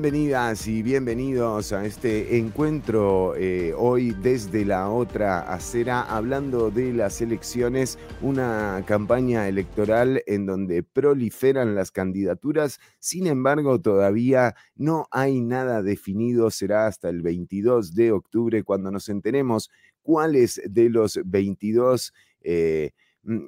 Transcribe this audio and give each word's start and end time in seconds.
Bienvenidas 0.00 0.68
y 0.68 0.84
bienvenidos 0.84 1.72
a 1.72 1.84
este 1.84 2.38
encuentro 2.38 3.34
eh, 3.34 3.74
hoy 3.76 4.12
desde 4.12 4.64
la 4.64 4.90
otra 4.90 5.40
acera, 5.40 6.02
hablando 6.02 6.70
de 6.70 6.92
las 6.92 7.20
elecciones, 7.20 7.98
una 8.22 8.84
campaña 8.86 9.48
electoral 9.48 10.22
en 10.28 10.46
donde 10.46 10.84
proliferan 10.84 11.74
las 11.74 11.90
candidaturas, 11.90 12.78
sin 13.00 13.26
embargo 13.26 13.80
todavía 13.80 14.54
no 14.76 15.08
hay 15.10 15.40
nada 15.40 15.82
definido, 15.82 16.52
será 16.52 16.86
hasta 16.86 17.08
el 17.08 17.20
22 17.20 17.96
de 17.96 18.12
octubre 18.12 18.62
cuando 18.62 18.92
nos 18.92 19.08
enteremos 19.08 19.68
cuáles 20.02 20.62
de 20.64 20.90
los 20.90 21.18
22... 21.24 22.14
Eh, 22.42 22.92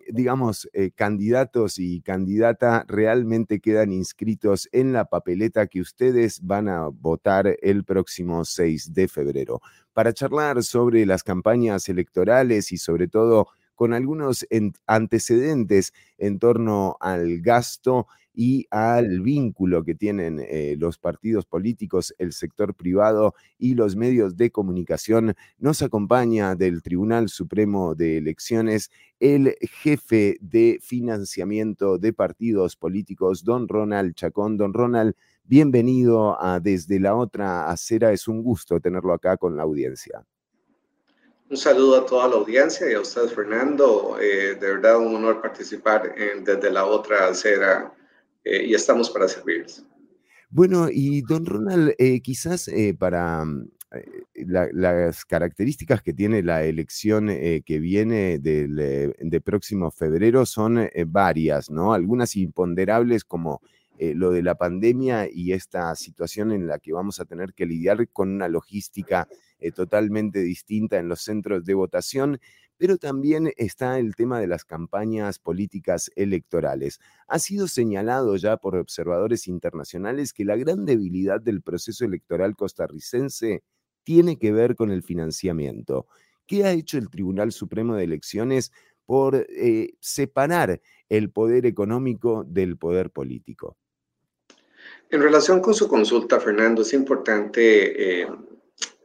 digamos, 0.08 0.68
eh, 0.72 0.90
candidatos 0.90 1.78
y 1.78 2.02
candidata 2.02 2.84
realmente 2.86 3.60
quedan 3.60 3.92
inscritos 3.92 4.68
en 4.72 4.92
la 4.92 5.06
papeleta 5.06 5.66
que 5.66 5.80
ustedes 5.80 6.40
van 6.42 6.68
a 6.68 6.88
votar 6.88 7.56
el 7.62 7.84
próximo 7.84 8.44
6 8.44 8.92
de 8.92 9.08
febrero. 9.08 9.60
Para 9.92 10.12
charlar 10.12 10.62
sobre 10.62 11.06
las 11.06 11.22
campañas 11.22 11.88
electorales 11.88 12.72
y 12.72 12.76
sobre 12.76 13.08
todo 13.08 13.48
con 13.74 13.94
algunos 13.94 14.46
antecedentes 14.86 15.94
en 16.18 16.38
torno 16.38 16.98
al 17.00 17.40
gasto 17.40 18.06
y 18.34 18.66
al 18.70 19.20
vínculo 19.20 19.84
que 19.84 19.94
tienen 19.94 20.40
eh, 20.40 20.76
los 20.78 20.98
partidos 20.98 21.46
políticos, 21.46 22.14
el 22.18 22.32
sector 22.32 22.74
privado 22.74 23.34
y 23.58 23.74
los 23.74 23.96
medios 23.96 24.36
de 24.36 24.50
comunicación, 24.50 25.34
nos 25.58 25.82
acompaña 25.82 26.54
del 26.54 26.82
Tribunal 26.82 27.28
Supremo 27.28 27.94
de 27.94 28.18
Elecciones 28.18 28.90
el 29.18 29.54
jefe 29.60 30.38
de 30.40 30.78
financiamiento 30.80 31.98
de 31.98 32.12
partidos 32.12 32.76
políticos, 32.76 33.44
don 33.44 33.68
Ronald 33.68 34.14
Chacón. 34.14 34.56
Don 34.56 34.72
Ronald, 34.72 35.14
bienvenido 35.44 36.40
a 36.40 36.60
Desde 36.60 36.98
la 36.98 37.14
Otra 37.14 37.70
Acera. 37.70 38.12
Es 38.12 38.28
un 38.28 38.42
gusto 38.42 38.80
tenerlo 38.80 39.12
acá 39.12 39.36
con 39.36 39.56
la 39.56 39.64
audiencia. 39.64 40.24
Un 41.50 41.56
saludo 41.56 41.96
a 41.96 42.06
toda 42.06 42.28
la 42.28 42.36
audiencia 42.36 42.88
y 42.88 42.94
a 42.94 43.00
usted, 43.00 43.26
Fernando. 43.28 44.16
Eh, 44.20 44.54
de 44.54 44.74
verdad, 44.74 44.98
un 44.98 45.16
honor 45.16 45.42
participar 45.42 46.14
en 46.16 46.44
Desde 46.44 46.70
la 46.70 46.86
Otra 46.86 47.26
Acera 47.26 47.92
eh, 48.44 48.66
y 48.66 48.74
estamos 48.74 49.10
para 49.10 49.28
servirles. 49.28 49.84
Bueno, 50.48 50.88
y 50.90 51.22
don 51.22 51.46
Ronald, 51.46 51.94
eh, 51.98 52.20
quizás 52.20 52.68
eh, 52.68 52.94
para 52.98 53.44
mm, 53.44 53.70
las 54.34 55.24
características 55.24 56.02
que 56.02 56.12
tiene 56.12 56.42
la 56.42 56.64
elección 56.64 57.26
que 57.26 57.78
viene 57.80 58.38
del, 58.38 58.76
de 59.18 59.40
próximo 59.40 59.90
febrero 59.90 60.46
son 60.46 60.88
varias, 61.08 61.70
¿no? 61.70 61.92
Algunas 61.92 62.36
imponderables 62.36 63.24
como 63.24 63.60
lo 63.98 64.30
de 64.30 64.44
la 64.44 64.54
pandemia 64.54 65.28
y 65.30 65.52
esta 65.52 65.92
situación 65.96 66.52
en 66.52 66.68
la 66.68 66.78
que 66.78 66.92
vamos 66.92 67.18
a 67.18 67.24
tener 67.24 67.52
que 67.52 67.66
lidiar 67.66 68.08
con 68.10 68.30
una 68.30 68.46
logística 68.46 69.26
totalmente 69.74 70.38
distinta 70.38 70.98
en 70.98 71.08
los 71.08 71.22
centros 71.22 71.64
de 71.64 71.74
votación 71.74 72.40
pero 72.80 72.96
también 72.96 73.52
está 73.58 73.98
el 73.98 74.16
tema 74.16 74.40
de 74.40 74.46
las 74.46 74.64
campañas 74.64 75.38
políticas 75.38 76.10
electorales. 76.16 76.98
Ha 77.28 77.38
sido 77.38 77.68
señalado 77.68 78.36
ya 78.36 78.56
por 78.56 78.74
observadores 78.74 79.48
internacionales 79.48 80.32
que 80.32 80.46
la 80.46 80.56
gran 80.56 80.86
debilidad 80.86 81.42
del 81.42 81.60
proceso 81.60 82.06
electoral 82.06 82.56
costarricense 82.56 83.62
tiene 84.02 84.38
que 84.38 84.52
ver 84.52 84.76
con 84.76 84.90
el 84.90 85.02
financiamiento. 85.02 86.06
¿Qué 86.46 86.64
ha 86.64 86.72
hecho 86.72 86.96
el 86.96 87.10
Tribunal 87.10 87.52
Supremo 87.52 87.96
de 87.96 88.04
Elecciones 88.04 88.72
por 89.04 89.36
eh, 89.36 89.92
separar 90.00 90.80
el 91.10 91.30
poder 91.30 91.66
económico 91.66 92.44
del 92.44 92.78
poder 92.78 93.10
político? 93.10 93.76
En 95.10 95.20
relación 95.20 95.60
con 95.60 95.74
su 95.74 95.86
consulta, 95.86 96.40
Fernando, 96.40 96.80
es 96.80 96.94
importante 96.94 98.22
eh, 98.22 98.26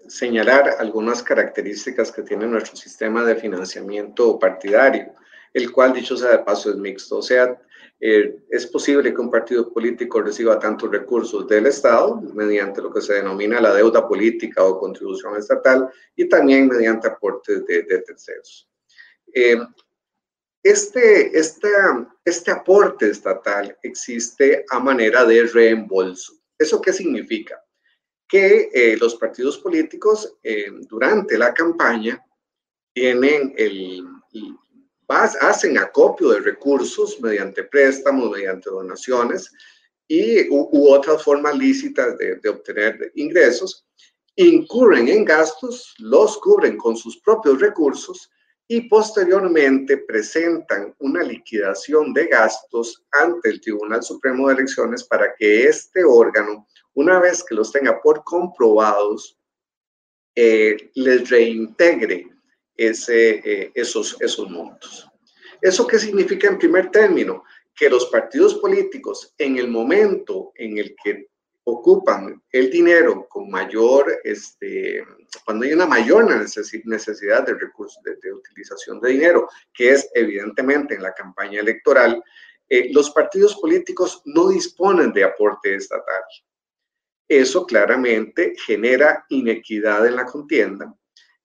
señalar 0.08 0.76
algunas 0.80 1.24
características 1.24 2.12
que 2.12 2.24
tiene 2.24 2.48
nuestro 2.48 2.76
sistema 2.76 3.24
de 3.24 3.36
financiamiento 3.36 4.38
partidario, 4.40 5.14
el 5.54 5.72
cual, 5.72 5.94
dicho 5.94 6.18
sea 6.18 6.32
de 6.32 6.40
paso, 6.40 6.70
es 6.70 6.76
mixto. 6.78 7.18
O 7.18 7.22
sea, 7.22 7.60
eh, 8.00 8.36
es 8.50 8.68
posible 8.68 9.14
que 9.14 9.22
un 9.22 9.32
partido 9.32 9.72
político 9.72 10.22
reciba 10.22 10.60
tantos 10.60 10.92
recursos 10.92 11.48
del 11.48 11.68
Estado 11.68 12.22
mediante 12.34 12.82
lo 12.82 12.92
que 12.94 13.02
se 13.02 13.14
denomina 13.14 13.62
la 13.62 13.74
deuda 13.74 14.08
política 14.08 14.64
o 14.64 14.78
contribución 14.78 15.38
estatal 15.38 15.90
y 16.16 16.28
también 16.28 16.68
mediante 16.68 17.08
aportes 17.08 17.66
de, 17.66 17.84
terceros. 17.84 18.70
Eh, 19.34 19.58
este, 20.62 21.38
este, 21.38 21.70
este 22.26 22.52
aporte 22.52 23.10
estatal 23.10 23.78
existe 23.82 24.66
a 24.70 24.80
manera 24.80 25.24
de 25.24 25.44
reembolso. 25.44 26.34
¿Eso 26.58 26.82
qué 26.82 26.92
significa? 26.92 27.65
Que 28.28 28.70
eh, 28.74 28.98
los 28.98 29.16
partidos 29.16 29.58
políticos 29.58 30.36
eh, 30.44 30.72
durante 30.90 31.38
la 31.38 31.54
campaña 31.54 32.24
tienen 32.94 33.54
el, 33.58 34.04
hacen 35.08 35.78
acopio 35.78 36.30
de 36.30 36.40
recursos 36.40 37.20
mediante 37.22 37.64
préstamos, 37.64 38.32
mediante 38.32 38.70
donaciones 38.70 39.52
y, 40.08 40.50
u, 40.50 40.90
otras 40.90 41.24
formas 41.24 41.58
lícitas 41.58 42.18
de, 42.18 42.38
de, 42.38 42.50
obtener 42.50 43.12
ingresos, 43.16 43.86
incurren 44.36 45.08
en 45.08 45.26
gastos, 45.26 45.94
los 46.00 46.38
cubren 46.38 46.78
con 46.78 46.98
sus 46.98 47.18
propios 47.22 47.60
recursos 47.60 48.30
y 48.68 48.82
posteriormente 48.90 49.98
presentan 49.98 50.96
una 51.00 51.22
liquidación 51.22 52.14
de 52.14 52.28
gastos 52.28 53.06
ante 53.12 53.50
el 53.50 53.62
Tribunal 53.62 54.02
Supremo 54.02 54.48
de 54.48 54.56
Elecciones 54.56 55.04
para 55.04 55.36
que 55.36 55.66
este 55.66 56.04
órgano 56.04 56.68
una 56.96 57.20
vez 57.20 57.44
que 57.44 57.56
los 57.56 57.72
tenga 57.72 58.02
por 58.02 58.24
comprobados, 58.24 59.38
eh, 60.34 60.92
les 60.96 61.30
reintegre 61.30 62.28
ese, 62.76 63.42
eh, 63.44 63.72
esos, 63.76 64.18
esos 64.20 64.50
montos. 64.50 65.08
¿Eso 65.62 65.86
qué 65.88 66.00
significa 66.00 66.48
en 66.48 66.58
primer 66.58 66.92
término? 66.92 67.44
Que 67.76 67.90
los 67.90 68.06
partidos 68.08 68.56
políticos 68.56 69.34
en 69.38 69.58
el 69.58 69.68
momento 69.68 70.52
en 70.56 70.78
el 70.78 70.96
que 71.04 71.28
ocupan 71.66 72.42
el 72.52 72.70
dinero 72.70 73.28
con 73.28 73.50
mayor, 73.50 74.20
este, 74.24 75.04
cuando 75.44 75.66
hay 75.66 75.74
una 75.74 75.88
mayor 75.88 76.26
necesidad 76.26 77.46
de 77.46 77.56
recursos, 77.56 78.02
de, 78.04 78.32
utilización 78.32 79.02
de 79.02 79.10
dinero, 79.10 79.50
que 79.74 79.90
es 79.90 80.10
evidentemente 80.14 80.94
en 80.94 81.02
la 81.02 81.14
campaña 81.14 81.60
electoral, 81.60 82.24
eh, 82.70 82.92
los 82.94 83.10
partidos 83.10 83.56
políticos 83.56 84.22
no 84.26 84.50
disponen 84.50 85.12
de 85.12 85.24
aporte 85.24 85.76
estatal. 85.76 86.24
Eso 87.28 87.66
claramente 87.66 88.54
genera 88.64 89.26
inequidad 89.30 90.06
en 90.06 90.16
la 90.16 90.26
contienda. 90.26 90.96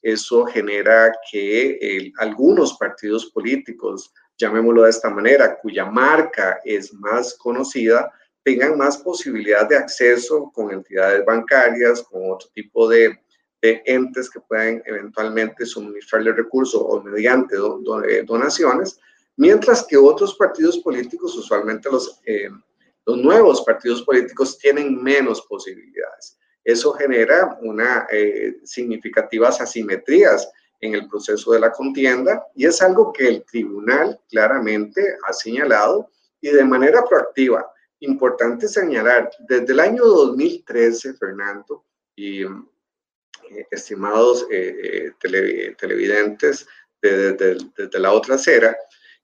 Eso 0.02 0.44
genera 0.44 1.12
que 1.30 2.12
algunos 2.18 2.76
partidos 2.76 3.30
políticos, 3.32 4.12
llamémoslo 4.36 4.82
de 4.82 4.90
esta 4.90 5.08
manera, 5.08 5.58
cuya 5.58 5.86
marca 5.86 6.60
es 6.64 6.92
más 6.92 7.34
conocida, 7.38 8.12
tengan 8.52 8.78
más 8.78 8.98
posibilidad 8.98 9.68
de 9.68 9.76
acceso 9.76 10.50
con 10.54 10.70
entidades 10.72 11.24
bancarias, 11.24 12.02
con 12.02 12.30
otro 12.30 12.48
tipo 12.54 12.88
de, 12.88 13.18
entes 13.62 14.30
que 14.30 14.40
puedan 14.40 14.82
eventualmente 14.86 15.66
suministrarle 15.66 16.32
recursos 16.32 16.80
o 16.82 17.02
mediante 17.02 17.56
eh, 17.56 18.22
donaciones, 18.26 18.98
mientras 19.36 19.86
que 19.86 19.98
otros 19.98 20.34
partidos 20.34 20.78
políticos, 20.78 21.36
usualmente 21.36 21.90
los 21.90 22.20
eh, 22.24 22.48
los 23.06 23.18
nuevos 23.18 23.62
partidos 23.62 24.02
políticos 24.02 24.58
tienen 24.58 25.02
menos 25.02 25.42
posibilidades. 25.42 26.38
Eso 26.62 26.92
genera 26.92 27.58
una 27.62 28.06
eh, 28.10 28.56
significativas 28.64 29.60
asimetrías 29.60 30.48
en 30.80 30.94
el 30.94 31.08
proceso 31.08 31.52
de 31.52 31.60
la 31.60 31.72
contienda 31.72 32.46
y 32.54 32.66
es 32.66 32.80
algo 32.80 33.12
que 33.12 33.28
el 33.28 33.44
tribunal 33.44 34.18
claramente 34.28 35.02
ha 35.26 35.32
señalado 35.32 36.10
y 36.40 36.50
de 36.50 36.64
manera 36.64 37.02
proactiva. 37.04 37.66
Importante 38.00 38.68
señalar, 38.68 39.30
desde 39.40 39.72
el 39.72 39.80
año 39.80 40.04
2013, 40.04 41.14
Fernando, 41.14 41.84
y 42.16 42.42
eh, 42.42 42.48
estimados 43.70 44.46
eh, 44.50 45.12
televidentes 45.78 46.66
desde 47.00 47.32
de, 47.34 47.98
la 47.98 48.12
otra 48.12 48.34
acera, 48.34 48.76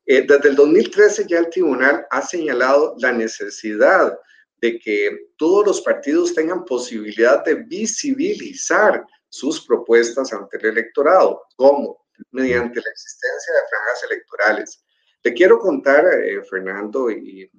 eh, 0.05 0.25
desde 0.26 0.50
el 0.50 0.56
2013 0.56 1.26
ya 1.26 1.40
el 1.40 1.50
tribunal 1.50 2.06
ha 2.11 2.23
señalado 2.23 2.94
la 2.99 3.12
necesidad 3.12 4.17
de 4.61 4.78
que 4.78 5.31
todos 5.37 5.67
los 5.67 5.81
partidos 5.81 6.32
tengan 6.32 6.64
posibilidad 6.64 7.44
de 7.44 7.55
visibilizar 7.55 9.05
sus 9.28 9.67
propuestas 9.67 10.32
ante 10.32 10.56
el 10.58 10.67
electorado. 10.67 11.43
¿Cómo? 11.56 12.06
Mediante 12.31 12.81
la 12.81 12.90
existencia 12.90 13.52
de 13.52 13.69
franjas 13.69 14.05
electorales. 14.11 14.84
Te 15.20 15.34
quiero 15.34 15.58
contar, 15.58 16.06
eh, 16.06 16.43
Fernando 16.49 17.11
y, 17.11 17.50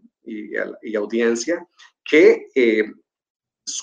audiencia, 0.95 1.67
que 2.03 2.47
eh, 2.55 2.85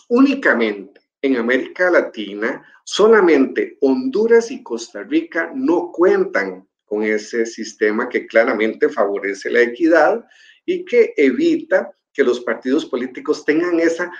únicamente 0.08 1.00
en 1.22 1.36
América 1.36 1.90
Latina, 1.90 2.62
solamente 2.84 3.78
Honduras 3.80 4.50
y 4.50 4.62
Costa 4.62 5.02
Rica 5.02 5.52
no 5.54 5.90
cuentan 5.90 6.68
con 6.84 7.02
ese 7.02 7.46
sistema 7.46 8.08
que 8.08 8.26
claramente 8.26 8.88
favorece 8.88 9.50
la 9.50 9.62
equidad 9.62 10.24
y 10.66 10.84
que 10.84 11.14
evita 11.16 11.90
que 12.12 12.22
los 12.22 12.40
partidos 12.40 12.86
políticos 12.86 13.44
tengan 13.44 13.80
esa 13.80 14.12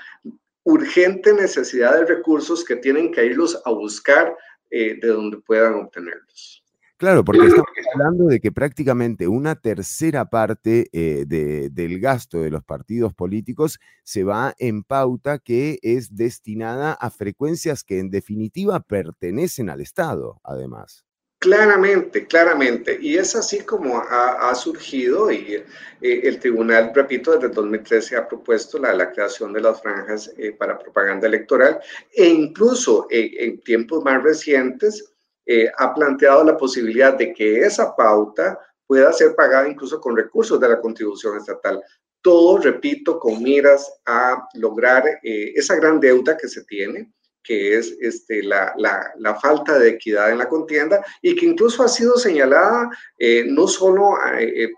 urgente 0.63 1.31
necesidad 1.33 1.99
de 1.99 2.05
recursos 2.05 2.65
que 2.65 2.75
tienen 2.75 3.11
que 3.11 3.25
irlos 3.25 3.61
a 3.65 3.71
buscar 3.71 4.35
de 4.69 5.07
donde 5.07 5.37
puedan 5.37 5.75
obtenerlos. 5.75 6.64
Claro, 6.97 7.25
porque 7.25 7.47
estamos 7.47 7.67
hablando 7.93 8.25
de 8.25 8.39
que 8.39 8.53
prácticamente 8.53 9.27
una 9.27 9.55
tercera 9.55 10.29
parte 10.29 10.87
eh, 10.93 11.25
del 11.27 11.99
gasto 11.99 12.39
de 12.39 12.49
los 12.49 12.63
partidos 12.63 13.13
políticos 13.13 13.79
se 14.03 14.23
va 14.23 14.55
en 14.59 14.81
pauta 14.83 15.39
que 15.39 15.77
es 15.81 16.15
destinada 16.15 16.93
a 16.93 17.09
frecuencias 17.09 17.83
que 17.83 17.99
en 17.99 18.09
definitiva 18.09 18.79
pertenecen 18.79 19.69
al 19.69 19.81
Estado, 19.81 20.39
además. 20.41 21.03
Claramente, 21.39 22.25
claramente. 22.27 22.97
Y 22.99 23.17
es 23.17 23.35
así 23.35 23.59
como 23.59 23.99
ha, 23.99 24.55
surgido 24.55 25.29
y 25.29 25.63
eh, 26.01 26.21
el 26.23 26.39
tribunal, 26.39 26.93
repito, 26.95 27.33
desde 27.33 27.53
2013 27.53 28.15
ha 28.15 28.27
propuesto 28.27 28.79
la, 28.79 29.11
creación 29.11 29.51
de 29.51 29.59
las 29.59 29.81
franjas 29.81 30.33
eh, 30.37 30.53
para 30.53 30.79
propaganda 30.79 31.27
electoral 31.27 31.77
e 32.13 32.25
incluso 32.25 33.05
en 33.09 33.59
tiempos 33.59 34.01
más 34.05 34.23
recientes 34.23 35.14
eh, 35.45 35.71
ha 35.77 35.93
planteado 35.93 36.43
la 36.43 36.57
posibilidad 36.57 37.13
de 37.13 37.33
que 37.33 37.59
esa 37.59 37.95
pauta 37.95 38.59
pueda 38.87 39.13
ser 39.13 39.35
pagada 39.35 39.67
incluso 39.67 39.99
con 39.99 40.15
recursos 40.15 40.59
de 40.59 40.69
la 40.69 40.79
contribución 40.79 41.37
estatal. 41.37 41.81
Todo, 42.21 42.57
repito, 42.57 43.19
con 43.19 43.41
miras 43.43 43.91
a 44.05 44.47
lograr 44.55 45.05
eh, 45.21 45.53
esa 45.55 45.75
gran 45.75 45.99
deuda 45.99 46.35
que 46.35 46.47
se 46.47 46.63
tiene, 46.63 47.11
que 47.43 47.77
es 47.77 47.95
este, 48.01 48.41
la, 48.41 48.73
la, 48.77 49.35
falta 49.35 49.77
de 49.77 49.89
equidad 49.89 50.31
en 50.31 50.39
la 50.39 50.49
contienda 50.49 51.05
y 51.21 51.35
que 51.35 51.45
incluso 51.45 51.83
ha 51.83 51.87
sido 51.87 52.17
señalada 52.17 52.89
eh, 53.19 53.45
no 53.47 53.67
solo 53.67 54.15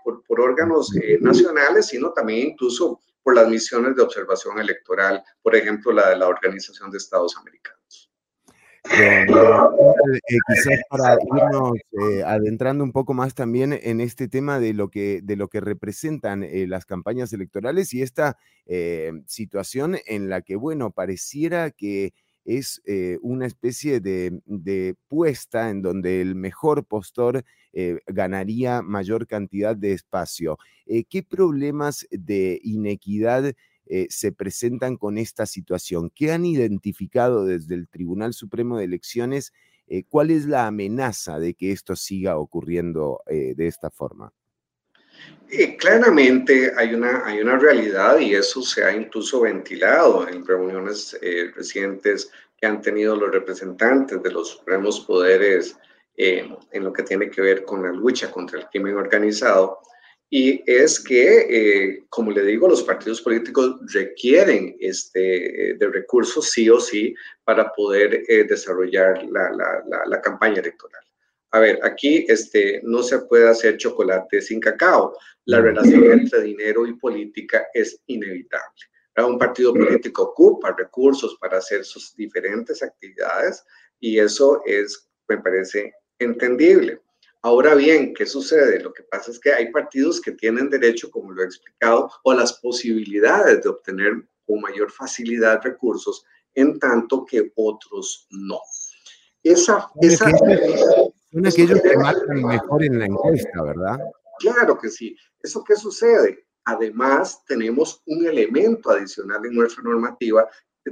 por, 0.04 0.22
por, 0.24 0.40
órganos 0.40 0.92
nacionales, 1.20 1.86
sino 1.86 2.12
también 2.12 2.48
incluso 2.48 3.00
por 3.22 3.34
las 3.34 3.48
misiones 3.48 3.96
de 3.96 4.02
observación 4.02 4.58
electoral, 4.58 5.22
por 5.42 5.56
ejemplo, 5.56 5.92
la 5.92 6.10
de 6.10 6.16
la 6.16 6.28
Organización 6.28 6.90
de 6.90 6.98
Estados 6.98 7.36
Americanos. 7.38 7.77
Eh, 8.90 9.26
quizás 10.46 10.80
para 10.88 11.16
irnos 11.20 11.72
eh, 11.92 12.22
adentrando 12.24 12.84
un 12.84 12.92
poco 12.92 13.14
más 13.14 13.34
también 13.34 13.72
en 13.72 14.00
este 14.00 14.28
tema 14.28 14.58
de 14.58 14.72
lo 14.72 14.88
que, 14.88 15.20
de 15.22 15.36
lo 15.36 15.48
que 15.48 15.60
representan 15.60 16.42
eh, 16.42 16.66
las 16.66 16.84
campañas 16.84 17.32
electorales 17.32 17.92
y 17.94 18.02
esta 18.02 18.36
situación 19.26 19.96
en 20.06 20.28
la 20.28 20.42
que, 20.42 20.54
bueno, 20.54 20.90
pareciera 20.90 21.70
que 21.70 22.12
es 22.44 22.82
una 23.22 23.46
especie 23.46 24.00
de, 24.00 24.42
de, 24.44 24.94
puesta 25.08 25.70
en 25.70 25.80
donde 25.80 26.20
el 26.20 26.34
mejor 26.34 26.84
postor 26.84 27.44
ganaría 28.06 28.82
mayor 28.82 29.26
cantidad 29.26 29.74
de 29.74 29.92
espacio. 29.92 30.58
¿Qué 31.08 31.22
problemas 31.22 32.06
de 32.10 32.60
inequidad 32.62 33.54
eh, 33.90 34.06
se 34.10 34.32
presentan 34.32 34.96
con 34.96 35.16
esta 35.16 35.46
situación? 35.46 36.10
¿Qué 36.14 36.30
han 36.30 36.44
identificado 36.44 37.46
desde 37.46 37.74
el 37.74 37.88
Tribunal 37.88 38.34
Supremo 38.34 38.76
de 38.76 38.84
Elecciones? 38.84 39.54
Eh, 39.86 40.04
¿Cuál 40.06 40.30
es 40.30 40.44
la 40.44 40.66
amenaza 40.66 41.38
de 41.38 41.54
que 41.54 41.72
esto 41.72 41.96
siga 41.96 42.36
ocurriendo 42.36 43.22
eh, 43.26 43.54
de 43.56 43.66
esta 43.66 43.90
forma? 43.90 44.32
claramente 45.78 46.72
hay 46.76 46.94
una, 46.94 47.24
hay 47.26 47.40
una 47.40 47.58
realidad 47.58 48.18
y 48.18 48.34
eso 48.34 48.62
se 48.62 48.84
ha 48.84 48.94
incluso 48.94 49.40
ventilado 49.40 50.28
en 50.28 50.46
reuniones 50.46 51.18
recientes 51.56 52.30
que 52.56 52.66
han 52.66 52.82
tenido 52.82 53.16
los 53.16 53.32
representantes 53.32 54.22
de 54.22 54.30
los 54.30 54.50
supremos 54.50 55.00
poderes 55.00 55.76
en 56.14 56.84
lo 56.84 56.92
que 56.92 57.02
tiene 57.02 57.30
que 57.30 57.40
ver 57.40 57.64
con 57.64 57.82
la 57.82 57.90
lucha 57.90 58.30
contra 58.30 58.60
el 58.60 58.66
crimen 58.66 58.96
organizado 58.96 59.80
y 60.30 60.62
es 60.70 61.00
que, 61.00 61.46
eh, 61.48 62.04
como 62.10 62.30
le 62.30 62.42
digo, 62.42 62.68
los 62.68 62.82
partidos 62.82 63.22
políticos 63.22 63.76
requieren 63.94 64.76
este, 64.78 65.74
de 65.78 65.88
recursos 65.88 66.50
sí 66.50 66.68
o 66.68 66.78
sí 66.78 67.14
para 67.44 67.72
poder 67.72 68.24
eh, 68.28 68.44
desarrollar 68.44 69.24
la, 69.24 69.50
la, 69.50 70.02
la, 70.06 70.20
campaña 70.20 70.60
electoral. 70.60 71.02
A 71.52 71.60
ver, 71.60 71.80
aquí 71.82 72.26
este, 72.28 72.82
no 72.84 73.02
se 73.02 73.20
puede 73.20 73.48
hacer 73.48 73.78
chocolate 73.78 74.42
sin 74.42 74.60
cacao. 74.60 75.16
La 75.46 75.62
relación 75.62 76.04
entre 76.12 76.42
dinero 76.42 76.86
y 76.86 76.92
política 76.92 77.66
es 77.72 77.98
inevitable. 78.06 78.82
Un 79.16 79.38
partido 79.38 79.72
político 79.72 80.24
ocupa 80.24 80.74
recursos 80.76 81.36
para 81.40 81.58
hacer 81.58 81.84
sus 81.84 82.14
diferentes 82.14 82.82
actividades 82.82 83.64
y 83.98 84.18
eso 84.18 84.62
es, 84.66 85.08
me 85.26 85.38
parece, 85.38 85.92
entendible. 86.18 87.00
Ahora 87.42 87.74
bien, 87.74 88.14
¿qué 88.14 88.26
sucede? 88.26 88.80
Lo 88.80 88.92
que 88.92 89.04
pasa 89.04 89.30
es 89.30 89.38
que 89.38 89.52
hay 89.52 89.70
partidos 89.70 90.20
que 90.20 90.32
tienen 90.32 90.68
derecho, 90.68 91.10
como 91.10 91.32
lo 91.32 91.42
he 91.42 91.46
explicado, 91.46 92.10
o 92.24 92.34
las 92.34 92.54
posibilidades 92.54 93.62
de 93.62 93.68
obtener 93.68 94.26
con 94.44 94.60
mayor 94.60 94.90
facilidad 94.90 95.60
recursos, 95.62 96.24
en 96.54 96.78
tanto 96.78 97.24
que 97.24 97.52
otros 97.54 98.26
no. 98.30 98.58
Esa, 99.42 99.88
esa, 100.00 100.30
son 100.30 101.46
aquellos 101.46 101.80
que 101.80 101.96
marcan 101.96 102.42
mejor 102.42 102.82
en 102.82 102.98
la 102.98 103.06
encuesta, 103.06 103.62
¿verdad? 103.62 103.98
Claro 104.40 104.78
que 104.78 104.88
sí. 104.88 105.16
¿Eso 105.40 105.62
qué 105.62 105.76
sucede? 105.76 106.46
Además, 106.64 107.44
tenemos 107.46 108.02
un 108.06 108.26
elemento 108.26 108.90
adicional 108.90 109.44
en 109.46 109.54
nuestra 109.54 109.82
normativa 109.82 110.48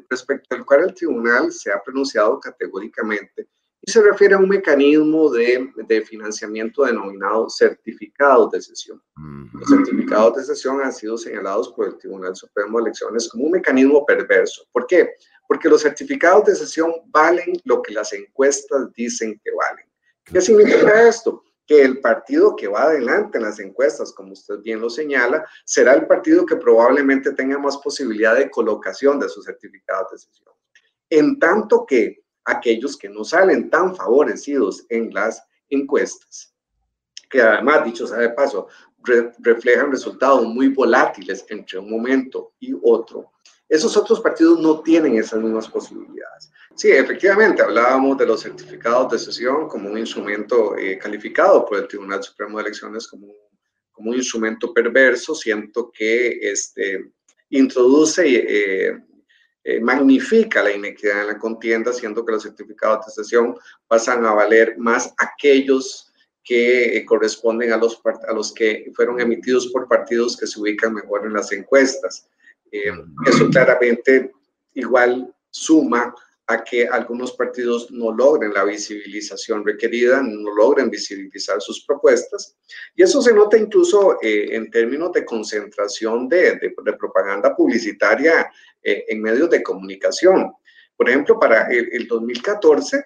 respecto 0.09 0.55
al 0.55 0.65
cual 0.65 0.85
el 0.85 0.95
tribunal 0.95 1.53
se 1.53 1.73
ha 1.73 1.83
pronunciado 1.83 2.39
categóricamente 2.39 3.49
y 3.83 3.91
se 3.91 4.03
refiere 4.03 4.35
a 4.35 4.39
un 4.39 4.49
mecanismo 4.49 5.31
de, 5.31 5.71
de 5.87 6.03
financiamiento 6.03 6.85
denominado 6.85 7.49
certificados 7.49 8.51
de 8.51 8.61
sesión. 8.61 9.03
Los 9.53 9.69
certificados 9.69 10.37
de 10.37 10.45
sesión 10.45 10.81
han 10.83 10.93
sido 10.93 11.17
señalados 11.17 11.73
por 11.73 11.87
el 11.87 11.97
Tribunal 11.97 12.35
Supremo 12.35 12.79
de 12.79 12.85
Elecciones 12.85 13.29
como 13.29 13.45
un 13.45 13.53
mecanismo 13.53 14.05
perverso. 14.05 14.67
¿Por 14.73 14.87
qué? 14.87 15.11
Porque 15.47 15.69
los 15.69 15.83
certificados 15.83 16.47
de 16.47 16.57
sesión 16.57 16.93
valen 17.07 17.61
lo 17.65 17.81
que 17.83 17.95
las 17.95 18.13
encuestas 18.13 18.93
dicen 18.95 19.41
que 19.45 19.51
valen. 19.53 19.87
¿Qué 20.25 20.41
significa 20.41 21.09
esto? 21.09 21.43
que 21.67 21.83
el 21.83 22.01
partido 22.01 22.55
que 22.55 22.69
va 22.69 22.85
adelante 22.85 23.39
en 23.39 23.45
las 23.45 23.59
encuestas, 23.59 24.13
como 24.13 24.33
usted 24.33 24.61
bien 24.61 24.81
lo 24.81 24.89
señala, 24.89 25.45
será 25.65 25.95
el 25.95 26.07
partido 26.07 26.47
que 26.47 26.57
probablemente 26.57 27.33
tenga 27.33 27.59
más 27.59 27.77
posibilidad 27.79 28.37
de 28.37 28.49
colocación 28.51 29.19
de 29.19 29.29
sus 29.29 29.45
certificados 29.45 30.13
de 30.13 30.19
sesión. 30.19 30.55
En 31.11 31.39
tanto 31.39 31.85
que 31.85 32.25
aquellos 32.47 32.97
que 32.97 33.09
no 33.09 33.25
salen 33.25 33.69
tan 33.69 33.95
favorecidos 33.95 34.87
en 34.89 35.13
las 35.13 35.43
encuestas, 35.69 36.55
que 37.29 37.43
además, 37.43 37.85
dicho 37.85 38.07
sea 38.07 38.19
de 38.19 38.31
paso, 38.31 38.69
reflejan 39.39 39.91
resultados 39.91 40.47
muy 40.47 40.69
volátiles 40.69 41.45
entre 41.49 41.79
un 41.79 41.91
momento 41.91 42.55
y 42.59 42.73
otro. 42.83 43.33
Esos 43.69 43.97
otros 43.97 44.21
partidos 44.21 44.61
no 44.61 44.81
tienen 44.81 45.17
esas 45.17 45.41
mismas 45.41 45.69
posibilidades. 45.69 46.51
Sí, 46.77 46.91
efectivamente, 46.91 47.63
hablábamos 47.63 48.19
de 48.19 48.27
los 48.27 48.43
certificados 48.43 49.11
de 49.11 49.19
sesión 49.19 49.69
como 49.69 49.91
un 49.91 49.99
instrumento 49.99 50.77
eh, 50.77 50.99
calificado 50.99 51.65
por 51.65 51.79
el 51.79 51.89
Tribunal 51.89 52.23
Supremo 52.23 52.59
de 52.59 52.65
Elecciones 52.65 53.09
como, 53.09 53.29
como 53.91 54.11
un 54.11 54.17
instrumento 54.17 54.73
perverso. 54.73 55.35
Siento 55.35 55.91
que 55.91 56.39
este, 56.43 57.13
introduce 57.51 58.23
eh, 58.27 59.03
eh, 59.69 59.81
magnifica 59.81 60.63
la 60.63 60.71
inequidad 60.71 61.23
en 61.23 61.27
la 61.27 61.39
contienda, 61.39 61.93
siendo 61.93 62.25
que 62.25 62.31
los 62.31 62.45
certificados 62.45 63.05
de 63.05 63.13
sesión 63.13 63.57
pasan 63.89 64.25
a 64.25 64.33
valer 64.33 64.79
más 64.79 65.13
aquellos 65.19 66.13
que 66.45 66.97
eh, 66.97 67.05
corresponden 67.05 67.73
a 67.73 67.77
los, 67.77 68.01
a 68.29 68.33
los 68.33 68.55
que 68.55 68.93
fueron 68.95 69.21
emitidos 69.21 69.67
por 69.73 69.89
partidos 69.89 70.37
que 70.37 70.47
se 70.47 70.61
ubican 70.61 70.95
mejor 70.95 71.27
en 71.27 71.33
las 71.33 71.51
encuestas. 71.51 72.29
Eh, 72.71 72.93
eso 73.27 73.51
claramente 73.51 74.31
igual 74.75 75.35
suma 75.51 76.15
a 76.49 76.63
que 76.63 76.87
algunos 76.87 77.33
partidos 77.33 77.91
no 77.91 78.13
logren 78.13 78.55
la 78.55 78.63
visibilización 78.63 79.65
requerida, 79.65 80.23
no 80.23 80.55
logren 80.55 80.89
visibilizar 80.89 81.61
sus 81.61 81.85
propuestas. 81.85 82.57
Y 82.95 83.03
eso 83.03 83.21
se 83.21 83.35
nota 83.35 83.59
incluso 83.59 84.19
eh, 84.23 84.55
en 84.55 84.71
términos 84.71 85.13
de 85.13 85.25
concentración 85.25 86.29
de, 86.29 86.57
de, 86.57 86.93
propaganda 86.93 87.55
publicitaria 87.57 88.49
eh, 88.87 89.05
en 89.09 89.21
medios 89.21 89.51
de 89.51 89.63
comunicación. 89.63 90.53
Por 90.97 91.09
ejemplo, 91.09 91.39
para 91.41 91.69
el, 91.69 92.07
2014 92.07 93.05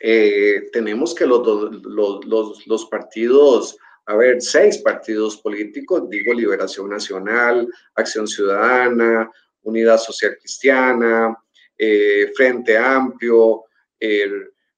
eh, 0.00 0.68
tenemos 0.72 1.14
que 1.14 1.26
los, 1.26 1.46
los, 1.84 2.24
los, 2.24 2.66
los 2.66 2.86
partidos 2.86 3.78
a 4.06 4.16
ver, 4.16 4.42
seis 4.42 4.78
partidos 4.78 5.38
políticos, 5.38 6.10
digo 6.10 6.34
Liberación 6.34 6.90
Nacional, 6.90 7.66
Acción 7.94 8.26
Ciudadana, 8.26 9.30
Unidad 9.62 9.96
Social 9.96 10.36
Cristiana, 10.38 11.34
eh, 11.78 12.30
Frente 12.36 12.76
Amplio, 12.76 13.64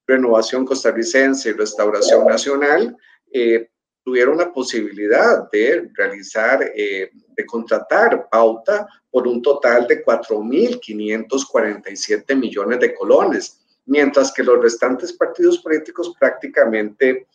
Renovación 0.07 0.65
Costarricense 0.65 1.49
y 1.49 1.53
Restauración 1.53 2.25
Nacional, 2.25 2.95
eh, 3.33 3.69
tuvieron 4.07 4.37
la 4.37 4.53
posibilidad 4.53 5.51
de 5.51 5.89
realizar, 5.93 6.71
eh, 6.73 7.11
de 7.35 7.45
contratar 7.45 8.29
pauta 8.31 8.87
por 9.11 9.27
un 9.27 9.41
total 9.41 9.85
de 9.85 10.01
4.547 10.01 12.33
millones 12.37 12.79
de 12.79 12.95
colones, 12.95 13.59
mientras 13.85 14.31
que 14.31 14.43
los 14.43 14.61
restantes 14.61 15.11
partidos 15.11 15.57
políticos 15.57 16.13
prácticamente 16.17 17.27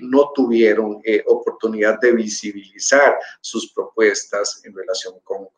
no 0.00 0.30
tuvieron 0.32 1.02
oportunidad 1.26 1.98
de 2.00 2.12
visibilizar 2.12 3.18
sus 3.40 3.72
propuestas 3.72 4.62
en 4.64 4.76
relación 4.76 5.14
con, 5.24 5.48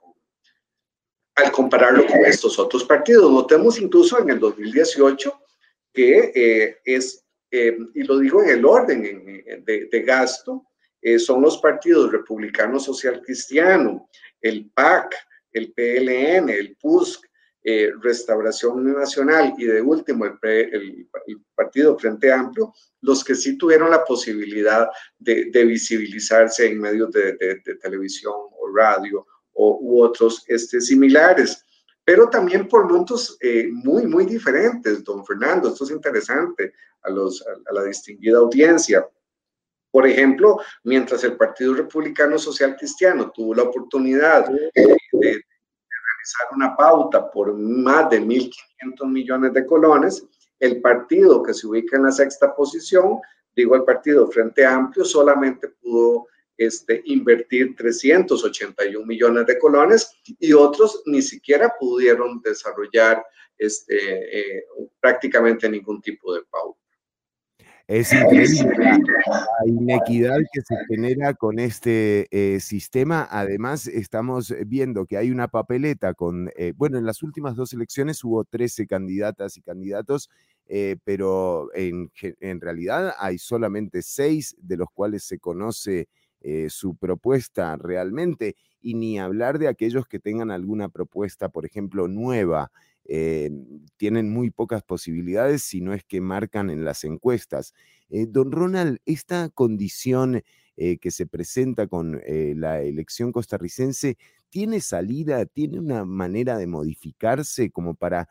al 1.34 1.52
compararlo 1.52 2.06
con 2.06 2.24
estos 2.24 2.58
otros 2.58 2.84
partidos. 2.84 3.30
Notemos 3.30 3.78
incluso 3.78 4.18
en 4.18 4.30
el 4.30 4.40
2018 4.40 5.44
que 5.94 6.32
eh, 6.34 6.76
es, 6.84 7.23
eh, 7.56 7.78
y 7.94 8.02
lo 8.02 8.18
digo 8.18 8.42
en 8.42 8.50
el 8.50 8.64
orden 8.64 9.02
de, 9.02 9.88
de, 9.90 10.02
gasto, 10.02 10.66
eh, 11.00 11.18
son 11.18 11.42
los 11.42 11.58
partidos 11.58 12.10
republicano 12.10 12.80
social 12.80 13.22
cristiano, 13.22 14.08
el 14.40 14.70
PAC, 14.70 15.14
el 15.52 15.72
PLN, 15.72 16.50
el 16.50 16.76
PUSC, 16.76 17.24
Restauración 18.02 18.92
Nacional 18.92 19.54
y 19.56 19.64
de 19.64 19.80
último 19.80 20.26
el, 20.26 20.38
el, 20.42 21.08
Partido 21.54 21.98
Frente 21.98 22.30
Amplio, 22.30 22.74
los 23.00 23.24
que 23.24 23.34
sí 23.34 23.56
tuvieron 23.56 23.90
la 23.90 24.04
posibilidad 24.04 24.86
de, 25.18 25.46
de 25.50 25.64
visibilizarse 25.64 26.66
en 26.66 26.78
medios 26.78 27.10
de, 27.12 27.32
de, 27.32 27.76
televisión 27.76 28.34
o 28.34 28.68
radio 28.76 29.26
o, 29.54 29.78
u 29.80 30.02
otros 30.02 30.44
este, 30.48 30.78
similares 30.80 31.64
pero 32.04 32.28
también 32.28 32.68
por 32.68 32.90
montos 32.90 33.38
eh, 33.40 33.68
muy, 33.72 34.06
muy 34.06 34.26
diferentes, 34.26 35.02
don 35.02 35.24
Fernando. 35.24 35.68
Esto 35.68 35.84
es 35.84 35.90
interesante 35.90 36.74
a, 37.02 37.10
los, 37.10 37.42
a, 37.42 37.72
la 37.72 37.84
distinguida 37.84 38.38
audiencia. 38.38 39.08
Por 39.90 40.06
ejemplo, 40.06 40.60
mientras 40.82 41.24
el 41.24 41.36
Partido 41.36 41.74
Republicano 41.74 42.38
Social 42.38 42.76
Cristiano 42.76 43.30
tuvo 43.30 43.54
la 43.54 43.62
oportunidad 43.62 44.48
de, 44.48 44.70
realizar 45.12 46.48
una 46.52 46.76
pauta 46.76 47.30
por 47.30 47.54
más 47.54 48.10
de 48.10 48.20
1.500 48.20 49.08
millones 49.08 49.52
de 49.52 49.64
colones, 49.64 50.26
el 50.58 50.80
partido 50.80 51.42
que 51.42 51.54
se 51.54 51.66
ubica 51.66 51.96
en 51.96 52.04
la 52.04 52.12
sexta 52.12 52.54
posición, 52.54 53.18
digo 53.54 53.76
el 53.76 53.84
partido 53.84 54.26
Frente 54.26 54.66
Amplio, 54.66 55.04
solamente 55.04 55.68
pudo 55.68 56.26
este, 56.56 57.02
invertir 57.06 57.74
381 57.76 59.04
millones 59.04 59.46
de 59.46 59.58
colones 59.58 60.10
y 60.38 60.52
otros 60.52 61.02
ni 61.06 61.22
siquiera 61.22 61.74
pudieron 61.78 62.40
desarrollar 62.42 63.24
este, 63.58 64.58
eh, 64.58 64.64
prácticamente 65.00 65.68
ningún 65.68 66.00
tipo 66.00 66.34
de 66.34 66.42
pauta. 66.50 66.78
Es 67.86 68.14
increíble 68.14 68.72
la, 68.78 68.98
inequidad 69.66 70.38
que 70.54 70.62
se 70.62 70.74
genera 70.88 71.34
con 71.34 71.58
este 71.58 72.26
eh, 72.30 72.58
sistema. 72.58 73.28
Además, 73.30 73.86
estamos 73.88 74.54
viendo 74.66 75.04
que 75.04 75.18
hay 75.18 75.30
una 75.30 75.48
papeleta 75.48 76.14
con, 76.14 76.50
eh, 76.56 76.72
bueno, 76.74 76.96
en 76.96 77.04
las 77.04 77.22
últimas 77.22 77.56
dos 77.56 77.74
elecciones 77.74 78.24
hubo 78.24 78.44
13 78.44 78.86
candidatas 78.86 79.58
y 79.58 79.60
candidatos, 79.60 80.30
pero 81.04 81.68
en, 81.74 82.10
en, 82.40 82.60
realidad 82.62 83.14
hay 83.18 83.36
solamente 83.36 84.00
seis 84.00 84.56
de 84.58 84.78
los 84.78 84.88
cuales 84.90 85.22
se 85.24 85.38
conoce 85.38 86.08
eh, 86.46 86.68
su 86.68 86.94
propuesta 86.94 87.74
realmente, 87.76 88.54
y 88.82 88.92
ni 88.92 89.18
hablar 89.18 89.58
de 89.58 89.66
aquellos 89.66 90.06
que 90.06 90.18
tengan 90.18 90.50
alguna 90.50 90.90
propuesta, 90.90 91.48
por 91.48 91.64
ejemplo, 91.64 92.06
nueva. 92.06 92.70
Eh, 93.06 93.50
tienen 93.96 94.30
muy 94.30 94.50
pocas 94.50 94.82
posibilidades 94.82 95.62
si 95.62 95.80
no 95.80 95.94
es 95.94 96.04
que 96.04 96.20
marcan 96.20 96.68
en 96.68 96.84
las 96.84 97.04
encuestas. 97.04 97.72
Eh, 98.10 98.26
don 98.28 98.52
Ronald, 98.52 98.98
esta 99.06 99.48
condición 99.48 100.42
que 100.76 101.10
se 101.12 101.26
presenta 101.26 101.86
con 101.86 102.20
la 102.26 102.82
elección 102.82 103.30
costarricense, 103.30 104.18
¿tiene 104.50 104.80
salida, 104.80 105.46
tiene 105.46 105.78
una 105.78 106.04
manera 106.04 106.58
de 106.58 106.66
modificarse 106.66 107.70
como 107.70 107.94
para, 107.94 108.28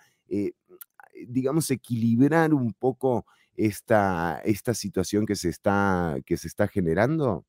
digamos, 1.25 1.71
equilibrar 1.71 2.53
un 2.53 2.73
poco 2.73 3.25
esta, 3.55 4.41
esta 4.43 4.73
situación 4.73 5.25
que 5.25 5.37
se 5.37 5.47
está, 5.47 6.17
que 6.25 6.35
se 6.35 6.49
está 6.49 6.67
generando? 6.67 7.45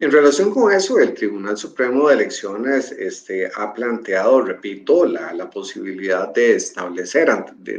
En 0.00 0.12
relación 0.12 0.52
con 0.52 0.70
eso, 0.70 1.00
el 1.00 1.12
Tribunal 1.12 1.56
Supremo 1.56 2.06
de 2.06 2.14
Elecciones 2.14 2.92
este, 2.92 3.50
ha 3.52 3.74
planteado, 3.74 4.42
repito, 4.42 5.04
la, 5.04 5.32
la 5.32 5.50
posibilidad 5.50 6.32
de 6.32 6.54
establecer, 6.54 7.28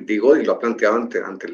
digo, 0.03 0.35
y 0.35 0.43
lo 0.43 0.51
ha 0.51 0.59
planteado 0.59 0.97
ante, 0.97 1.19
ante, 1.19 1.47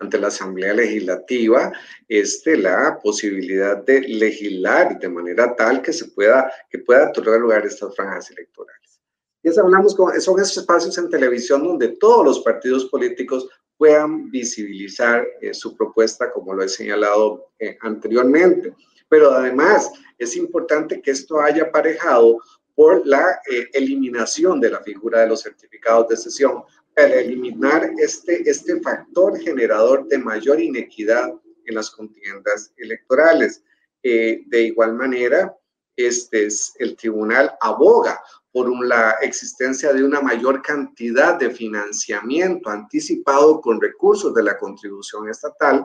ante 0.00 0.18
la 0.18 0.26
Asamblea 0.26 0.74
Legislativa, 0.74 1.72
este, 2.06 2.58
la 2.58 2.98
posibilidad 3.02 3.82
de 3.82 4.02
legislar 4.02 4.98
de 4.98 5.08
manera 5.08 5.56
tal 5.56 5.80
que 5.80 5.94
se 5.94 6.08
pueda, 6.08 6.52
que 6.68 6.80
pueda 6.80 7.08
otorgar 7.08 7.40
lugar 7.40 7.64
estas 7.64 7.96
franjas 7.96 8.30
electorales. 8.30 9.00
Y 9.42 9.58
hablamos 9.58 9.94
con, 9.94 10.20
son 10.20 10.38
esos 10.38 10.58
espacios 10.58 10.98
en 10.98 11.08
televisión 11.08 11.64
donde 11.64 11.96
todos 11.96 12.26
los 12.26 12.40
partidos 12.40 12.84
políticos 12.90 13.48
puedan 13.78 14.30
visibilizar 14.30 15.26
eh, 15.40 15.54
su 15.54 15.74
propuesta, 15.74 16.30
como 16.30 16.52
lo 16.52 16.62
he 16.62 16.68
señalado 16.68 17.52
eh, 17.58 17.78
anteriormente 17.80 18.74
pero 19.08 19.32
además 19.32 19.90
es 20.18 20.36
importante 20.36 21.00
que 21.00 21.10
esto 21.10 21.40
haya 21.40 21.64
aparejado 21.64 22.38
por 22.74 23.06
la 23.06 23.40
eh, 23.50 23.68
eliminación 23.72 24.60
de 24.60 24.70
la 24.70 24.80
figura 24.80 25.20
de 25.20 25.28
los 25.28 25.42
certificados 25.42 26.08
de 26.08 26.16
sesión, 26.16 26.64
para 26.94 27.14
eliminar 27.14 27.90
este, 27.98 28.48
este 28.48 28.80
factor 28.80 29.38
generador 29.40 30.06
de 30.06 30.18
mayor 30.18 30.60
inequidad 30.60 31.32
en 31.66 31.74
las 31.74 31.90
contiendas 31.90 32.72
electorales. 32.76 33.62
Eh, 34.02 34.42
de 34.46 34.62
igual 34.62 34.94
manera, 34.94 35.56
este 35.96 36.46
es, 36.46 36.74
el 36.78 36.96
tribunal 36.96 37.52
aboga 37.60 38.20
por 38.52 38.70
la 38.86 39.16
existencia 39.22 39.92
de 39.92 40.04
una 40.04 40.20
mayor 40.20 40.62
cantidad 40.62 41.38
de 41.38 41.50
financiamiento 41.50 42.70
anticipado 42.70 43.60
con 43.60 43.80
recursos 43.80 44.32
de 44.34 44.44
la 44.44 44.56
contribución 44.56 45.28
estatal 45.28 45.84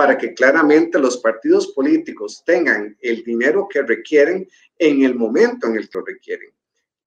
para 0.00 0.16
que 0.16 0.32
claramente 0.32 0.98
los 0.98 1.18
partidos 1.18 1.74
políticos 1.74 2.42
tengan 2.46 2.96
el 3.02 3.22
dinero 3.22 3.68
que 3.68 3.82
requieren 3.82 4.48
en 4.78 5.02
el 5.02 5.14
momento 5.14 5.66
en 5.66 5.76
el 5.76 5.90
que 5.90 5.98
lo 5.98 6.04
requieren. 6.06 6.48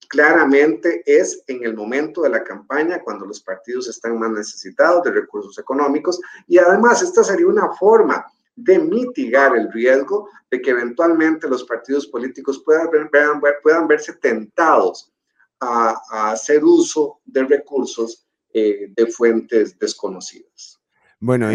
Claramente 0.08 1.02
es 1.04 1.44
en 1.48 1.64
el 1.64 1.74
momento 1.74 2.22
de 2.22 2.30
la 2.30 2.44
campaña 2.44 3.02
cuando 3.02 3.26
los 3.26 3.42
partidos 3.42 3.88
están 3.88 4.20
más 4.20 4.30
necesitados 4.30 5.02
de 5.06 5.10
recursos 5.10 5.58
económicos 5.58 6.22
y 6.46 6.60
además 6.60 7.02
esta 7.02 7.24
sería 7.24 7.48
una 7.48 7.72
forma 7.72 8.28
de 8.56 8.78
mitigar 8.78 9.58
el 9.58 9.72
riesgo 9.72 10.30
de 10.52 10.62
que 10.62 10.70
eventualmente 10.70 11.50
los 11.50 11.64
partidos 11.64 12.06
políticos 12.06 12.62
puedan, 12.64 12.92
puedan 13.64 13.88
verse 13.88 14.14
tentados 14.18 15.12
a, 15.60 16.30
hacer 16.32 16.64
uso 16.64 17.22
de 17.26 17.44
recursos 17.44 18.28
eh, 18.54 18.94
de 18.96 19.08
fuentes 19.08 19.80
desconocidas. 19.80 20.80
Bueno, 21.26 21.50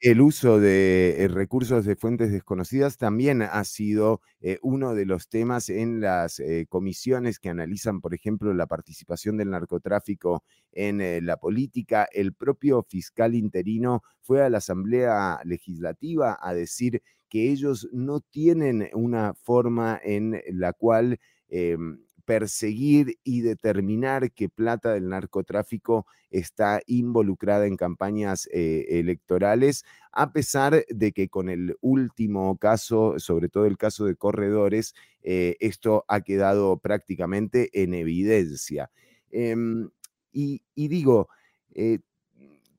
el 0.00 0.22
uso 0.22 0.58
de 0.58 1.22
eh, 1.24 1.28
recursos 1.28 1.84
de 1.84 1.94
fuentes 1.94 2.32
desconocidas 2.32 2.96
también 2.96 3.42
ha 3.42 3.62
sido 3.64 4.22
eh, 4.40 4.58
uno 4.62 4.94
de 4.94 5.04
los 5.04 5.28
temas 5.28 5.68
en 5.68 6.00
las 6.00 6.40
eh, 6.40 6.66
comisiones 6.70 7.38
que 7.38 7.50
analizan, 7.50 8.00
por 8.00 8.14
ejemplo, 8.14 8.54
la 8.54 8.66
participación 8.66 9.36
del 9.36 9.50
narcotráfico 9.50 10.42
en 10.72 11.26
la 11.26 11.36
política. 11.36 12.08
El 12.12 12.32
propio 12.32 12.82
fiscal 12.82 13.34
interino 13.34 14.02
fue 14.22 14.42
a 14.42 14.48
la 14.48 14.58
Asamblea 14.58 15.40
Legislativa 15.44 16.38
a 16.40 16.54
decir 16.54 17.02
que 17.28 17.50
ellos 17.50 17.88
no 17.92 18.20
tienen 18.20 18.88
una 18.94 19.34
forma 19.34 20.00
en 20.02 20.40
la 20.52 20.72
cual 20.72 21.18
em, 21.48 22.00
perseguir 22.24 23.18
y 23.24 23.40
determinar 23.40 24.32
qué 24.32 24.48
plata 24.48 24.92
del 24.92 25.08
narcotráfico 25.08 26.06
está 26.30 26.80
involucrada 26.86 27.66
en 27.66 27.76
campañas 27.76 28.48
eh, 28.52 28.86
electorales, 28.90 29.84
a 30.12 30.32
pesar 30.32 30.84
de 30.88 31.12
que 31.12 31.28
con 31.28 31.48
el 31.48 31.76
último 31.80 32.56
caso, 32.56 33.18
sobre 33.18 33.48
todo 33.48 33.66
el 33.66 33.78
caso 33.78 34.04
de 34.04 34.16
corredores, 34.16 34.94
eh, 35.22 35.56
esto 35.60 36.04
ha 36.08 36.20
quedado 36.20 36.78
prácticamente 36.78 37.70
en 37.82 37.94
evidencia. 37.94 38.90
Em, 39.30 39.90
y, 40.32 40.62
digo, 40.76 41.28
eh, 41.74 41.98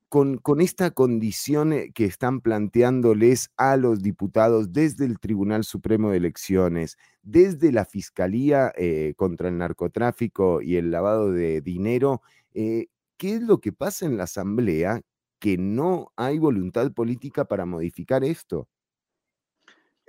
con, 0.08 0.60
esta 0.60 0.90
condición 0.90 1.72
que 1.94 2.04
están 2.04 2.40
planteándoles 2.40 3.50
a 3.56 3.76
los 3.76 4.02
diputados 4.02 4.72
desde 4.72 5.06
el 5.06 5.18
Tribunal 5.18 5.64
Supremo 5.64 6.10
de 6.10 6.18
Elecciones, 6.18 6.98
desde 7.22 7.72
la 7.72 7.84
Fiscalía 7.84 8.72
eh, 8.76 9.14
contra 9.16 9.48
el 9.48 9.58
Narcotráfico 9.58 10.60
y 10.62 10.76
el 10.76 10.90
lavado 10.90 11.32
de 11.32 11.60
dinero, 11.60 12.22
eh, 12.54 12.86
¿qué 13.16 13.34
es 13.36 13.42
lo 13.42 13.60
que 13.60 13.72
pasa 13.72 14.06
en 14.06 14.16
la 14.16 14.24
Asamblea 14.24 15.02
que 15.38 15.58
no 15.58 16.12
hay 16.16 16.38
voluntad 16.38 16.92
política 16.92 17.44
para 17.46 17.66
modificar 17.66 18.24
esto? 18.24 18.68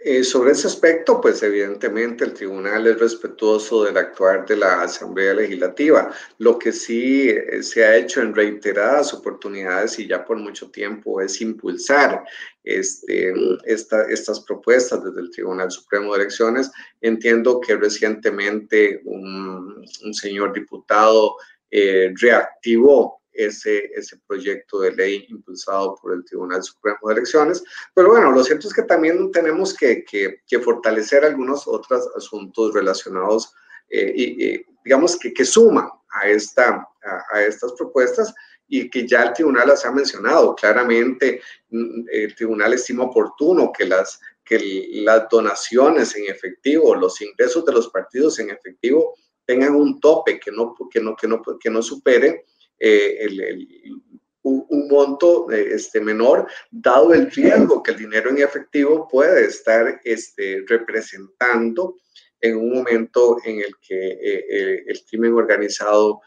Eh, 0.05 0.21
sobre 0.25 0.51
ese 0.51 0.67
aspecto, 0.67 1.21
pues 1.21 1.41
evidentemente 1.43 2.25
el 2.25 2.33
tribunal 2.33 2.85
es 2.87 2.99
respetuoso 2.99 3.85
del 3.85 3.95
actuar 3.95 4.45
de 4.45 4.57
la 4.57 4.81
Asamblea 4.81 5.33
Legislativa. 5.33 6.13
Lo 6.39 6.59
que 6.59 6.73
sí 6.73 7.29
eh, 7.29 7.63
se 7.63 7.85
ha 7.85 7.95
hecho 7.95 8.21
en 8.21 8.35
reiteradas 8.35 9.13
oportunidades 9.13 9.97
y 9.99 10.07
ya 10.07 10.25
por 10.25 10.35
mucho 10.35 10.69
tiempo 10.71 11.21
es 11.21 11.39
impulsar 11.39 12.21
este, 12.65 13.33
estas 13.63 14.41
propuestas 14.41 15.05
desde 15.05 15.21
el 15.21 15.31
Tribunal 15.31 15.71
Supremo 15.71 16.11
de 16.13 16.23
Elecciones. 16.23 16.69
Entiendo 16.99 17.61
que 17.61 17.77
recientemente 17.77 19.01
un, 19.05 19.85
señor 20.11 20.51
diputado 20.51 21.37
eh, 21.71 22.13
reactivó 22.19 23.22
ese, 23.33 23.91
ese 23.93 24.17
proyecto 24.27 24.79
de 24.79 24.91
ley 24.91 25.25
impulsado 25.29 25.95
por 26.01 26.13
el 26.13 26.23
Tribunal 26.25 26.63
Supremo 26.63 26.99
de 27.07 27.13
Elecciones. 27.13 27.63
Pero 27.93 28.09
bueno, 28.09 28.31
lo 28.31 28.43
cierto 28.43 28.67
es 28.67 28.73
que 28.73 28.83
también 28.83 29.31
tenemos 29.31 29.73
que, 29.73 30.03
que, 30.05 30.59
fortalecer 30.59 31.25
algunos 31.25 31.67
otros 31.67 32.09
asuntos 32.15 32.73
relacionados 32.73 33.53
y, 33.89 34.63
digamos 34.83 35.17
que, 35.17 35.33
que 35.33 35.45
suma 35.45 35.91
a, 36.09 36.27
esta, 36.27 36.87
a, 37.31 37.41
estas 37.41 37.73
propuestas 37.73 38.33
y 38.67 38.89
que 38.89 39.07
ya 39.07 39.23
el 39.23 39.33
tribunal 39.33 39.67
las 39.67 39.85
ha 39.85 39.91
mencionado. 39.91 40.55
Claramente, 40.55 41.41
mm, 41.69 42.05
el 42.11 42.35
tribunal 42.35 42.73
estima 42.73 43.03
oportuno 43.03 43.71
que 43.71 43.85
las, 43.85 44.19
que 44.43 44.87
las 44.93 45.27
donaciones 45.29 46.15
en 46.15 46.29
efectivo, 46.29 46.95
los 46.95 47.21
ingresos 47.21 47.65
de 47.65 47.73
los 47.73 47.89
partidos 47.89 48.39
en 48.39 48.49
efectivo 48.49 49.15
tengan 49.45 49.75
un 49.75 49.99
tope 49.99 50.39
que 50.39 50.51
no, 50.51 50.75
que 50.91 51.01
no, 51.01 51.15
que 51.15 51.27
no, 51.27 51.41
que 51.59 51.69
no 51.69 51.81
supere 51.81 52.45
eh, 52.85 53.17
el, 53.21 54.01
un, 54.41 54.87
monto 54.89 55.49
este, 55.49 56.01
menor, 56.01 56.45
dado 56.69 57.13
el 57.13 57.31
riesgo 57.31 57.81
que 57.81 57.91
el 57.91 57.97
dinero 57.97 58.29
en 58.29 58.39
efectivo 58.39 59.07
puede 59.07 59.45
estar 59.45 60.01
este, 60.03 60.65
representando 60.67 61.95
en 62.41 62.57
un 62.57 62.73
momento 62.73 63.37
en 63.45 63.61
el 63.61 63.73
que 63.77 63.95
eh, 63.95 64.45
eh, 64.49 64.83
el 64.85 65.01
crimen 65.09 65.33
organizado 65.33 66.21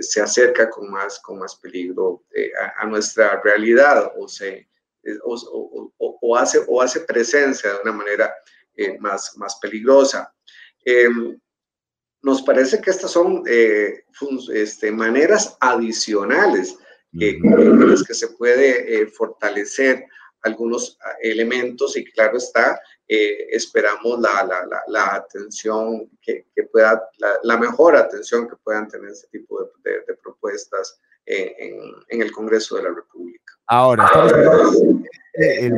se 0.00 0.22
acerca 0.22 0.70
con 0.70 0.90
más, 0.90 1.18
con 1.18 1.38
más 1.38 1.56
peligro 1.56 2.24
a, 2.78 2.86
nuestra 2.86 3.42
realidad 3.42 4.10
o, 4.16 4.26
se, 4.26 4.70
o, 5.22 5.92
o, 5.98 6.36
hace, 6.36 6.60
o 6.66 6.80
hace 6.80 7.00
presencia 7.00 7.74
de 7.74 7.80
una 7.82 7.92
manera 7.92 8.32
más, 9.00 9.36
más 9.36 9.58
peligrosa. 9.60 10.32
Nos 12.26 12.42
parece 12.42 12.80
que 12.80 12.90
estas 12.90 13.12
son 13.12 13.44
eh, 13.46 14.02
este, 14.52 14.90
maneras 14.90 15.56
adicionales 15.60 16.76
eh, 17.20 17.38
con 17.38 17.88
las 17.88 18.02
que 18.02 18.14
se 18.14 18.26
puede 18.30 19.00
eh, 19.00 19.06
fortalecer 19.06 20.04
algunos 20.42 20.98
ah, 21.04 21.12
elementos 21.22 21.96
y 21.96 22.04
claro 22.04 22.38
está, 22.38 22.80
esperamos 23.06 24.18
la, 24.18 24.44
la, 24.44 24.82
la, 24.88 25.14
atención 25.14 26.10
que, 26.20 26.48
que 26.52 26.64
pueda, 26.64 27.00
la, 27.44 27.56
mejor 27.58 27.94
atención 27.94 28.48
que 28.48 28.56
puedan 28.56 28.88
tener 28.88 29.12
este 29.12 29.28
tipo 29.38 29.62
de, 29.84 29.92
de, 29.92 30.14
propuestas 30.14 30.98
en, 31.26 31.74
en, 32.08 32.22
el 32.22 32.32
Congreso 32.32 32.76
de 32.76 32.84
la 32.84 32.90
República. 32.90 33.54
Ahora, 33.66 34.08
el 35.36 35.72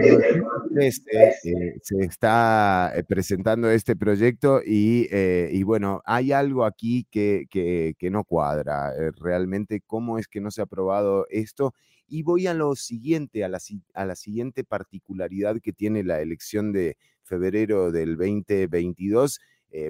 este, 0.79 1.29
eh, 1.29 1.79
se 1.83 2.01
está 2.01 2.93
eh, 2.95 3.03
presentando 3.03 3.69
este 3.71 3.97
proyecto 3.97 4.61
y, 4.65 5.09
eh, 5.11 5.51
y, 5.53 5.63
bueno, 5.65 6.01
hay 6.05 6.33
algo 6.33 6.65
aquí 6.65 7.07
que, 7.11 7.47
que, 7.51 7.95
que 7.99 8.11
no 8.11 8.25
cuadra. 8.25 8.93
realmente, 9.21 9.83
¿cómo 9.85 10.19
es 10.19 10.29
que 10.29 10.41
no 10.41 10.51
se 10.51 10.61
ha 10.61 10.65
aprobado 10.65 11.27
esto? 11.31 11.75
Y 12.07 12.23
voy 12.23 12.47
a 12.47 12.55
lo 12.55 12.75
siguiente, 12.77 13.45
a 13.45 13.49
la, 13.49 13.59
a 13.95 14.07
la 14.07 14.15
siguiente 14.15 14.65
particularidad 14.65 15.57
que 15.61 15.73
tiene 15.73 16.05
la 16.05 16.21
elección 16.21 16.73
de 16.73 16.97
febrero 17.23 17.91
del 17.91 18.17
2022. 18.17 19.41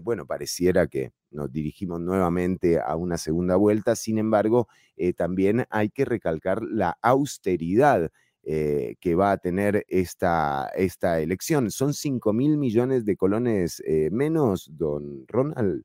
Bueno, 0.02 0.26
pareciera 0.26 0.86
que 0.86 1.12
nos 1.30 1.52
dirigimos 1.52 2.00
nuevamente 2.00 2.80
a 2.80 2.96
una 2.96 3.16
segunda 3.16 3.56
vuelta, 3.56 3.94
sin 3.96 4.18
embargo, 4.18 4.68
también 5.16 5.66
hay 5.70 5.90
que 5.90 6.04
recalcar 6.04 6.62
la 6.62 6.98
austeridad 7.00 8.10
eh, 8.50 8.96
que 9.00 9.14
va 9.14 9.32
a 9.32 9.36
tener 9.36 9.84
esta, 9.88 10.70
esta 10.74 11.20
elección. 11.20 11.70
Son 11.70 11.92
5 11.92 12.32
mil 12.32 12.56
millones 12.56 13.04
de 13.04 13.14
colones 13.14 13.82
eh, 13.86 14.08
menos, 14.10 14.70
don 14.72 15.26
Ronald. 15.28 15.84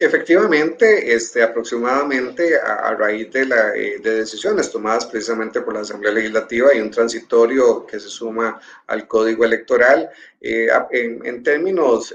Efectivamente, 0.00 1.12
este, 1.12 1.42
aproximadamente 1.42 2.56
a, 2.56 2.94
raíz 2.94 3.32
de, 3.32 3.46
la, 3.46 3.74
eh, 3.74 3.98
de, 3.98 4.18
decisiones 4.18 4.70
tomadas 4.70 5.06
precisamente 5.06 5.60
por 5.60 5.74
la 5.74 5.80
Asamblea 5.80 6.12
Legislativa 6.12 6.72
y 6.72 6.80
un 6.80 6.90
transitorio 6.90 7.84
que 7.84 7.98
se 7.98 8.08
suma 8.08 8.60
al 8.86 9.08
Código 9.08 9.44
Electoral, 9.44 10.08
en, 10.40 11.26
en, 11.26 11.42
términos 11.42 12.14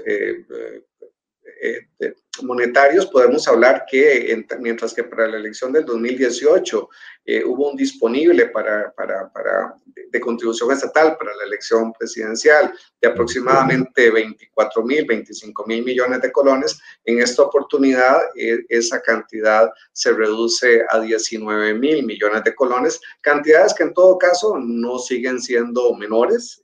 monetarios, 2.42 3.06
podemos 3.06 3.46
hablar 3.46 3.84
que 3.88 4.44
mientras 4.58 4.92
que 4.92 5.04
para 5.04 5.28
la 5.28 5.36
elección 5.36 5.72
del 5.72 5.84
2018 5.84 6.88
eh, 7.26 7.44
hubo 7.44 7.70
un 7.70 7.76
disponible 7.76 8.46
para, 8.46 8.92
para, 8.92 9.32
para, 9.32 9.76
de 9.86 10.20
contribución 10.20 10.72
estatal 10.72 11.16
para 11.16 11.34
la 11.36 11.44
elección 11.44 11.92
presidencial 11.92 12.74
de 13.00 13.08
aproximadamente 13.08 14.10
24 14.10 14.82
mil, 14.82 15.04
25 15.06 15.64
mil 15.66 15.84
millones 15.84 16.20
de 16.22 16.32
colones, 16.32 16.80
en 17.04 17.20
esta 17.20 17.42
oportunidad 17.42 18.18
eh, 18.36 18.64
esa 18.68 19.00
cantidad 19.00 19.70
se 19.92 20.12
reduce 20.12 20.82
a 20.90 21.00
19 21.00 21.74
mil 21.74 22.04
millones 22.04 22.42
de 22.44 22.54
colones, 22.54 23.00
cantidades 23.20 23.74
que 23.74 23.84
en 23.84 23.94
todo 23.94 24.18
caso 24.18 24.58
no 24.58 24.98
siguen 24.98 25.40
siendo 25.40 25.94
menores, 25.94 26.62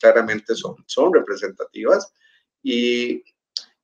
claramente 0.00 0.54
son, 0.54 0.76
son 0.86 1.14
representativas. 1.14 2.12
Y, 2.62 3.22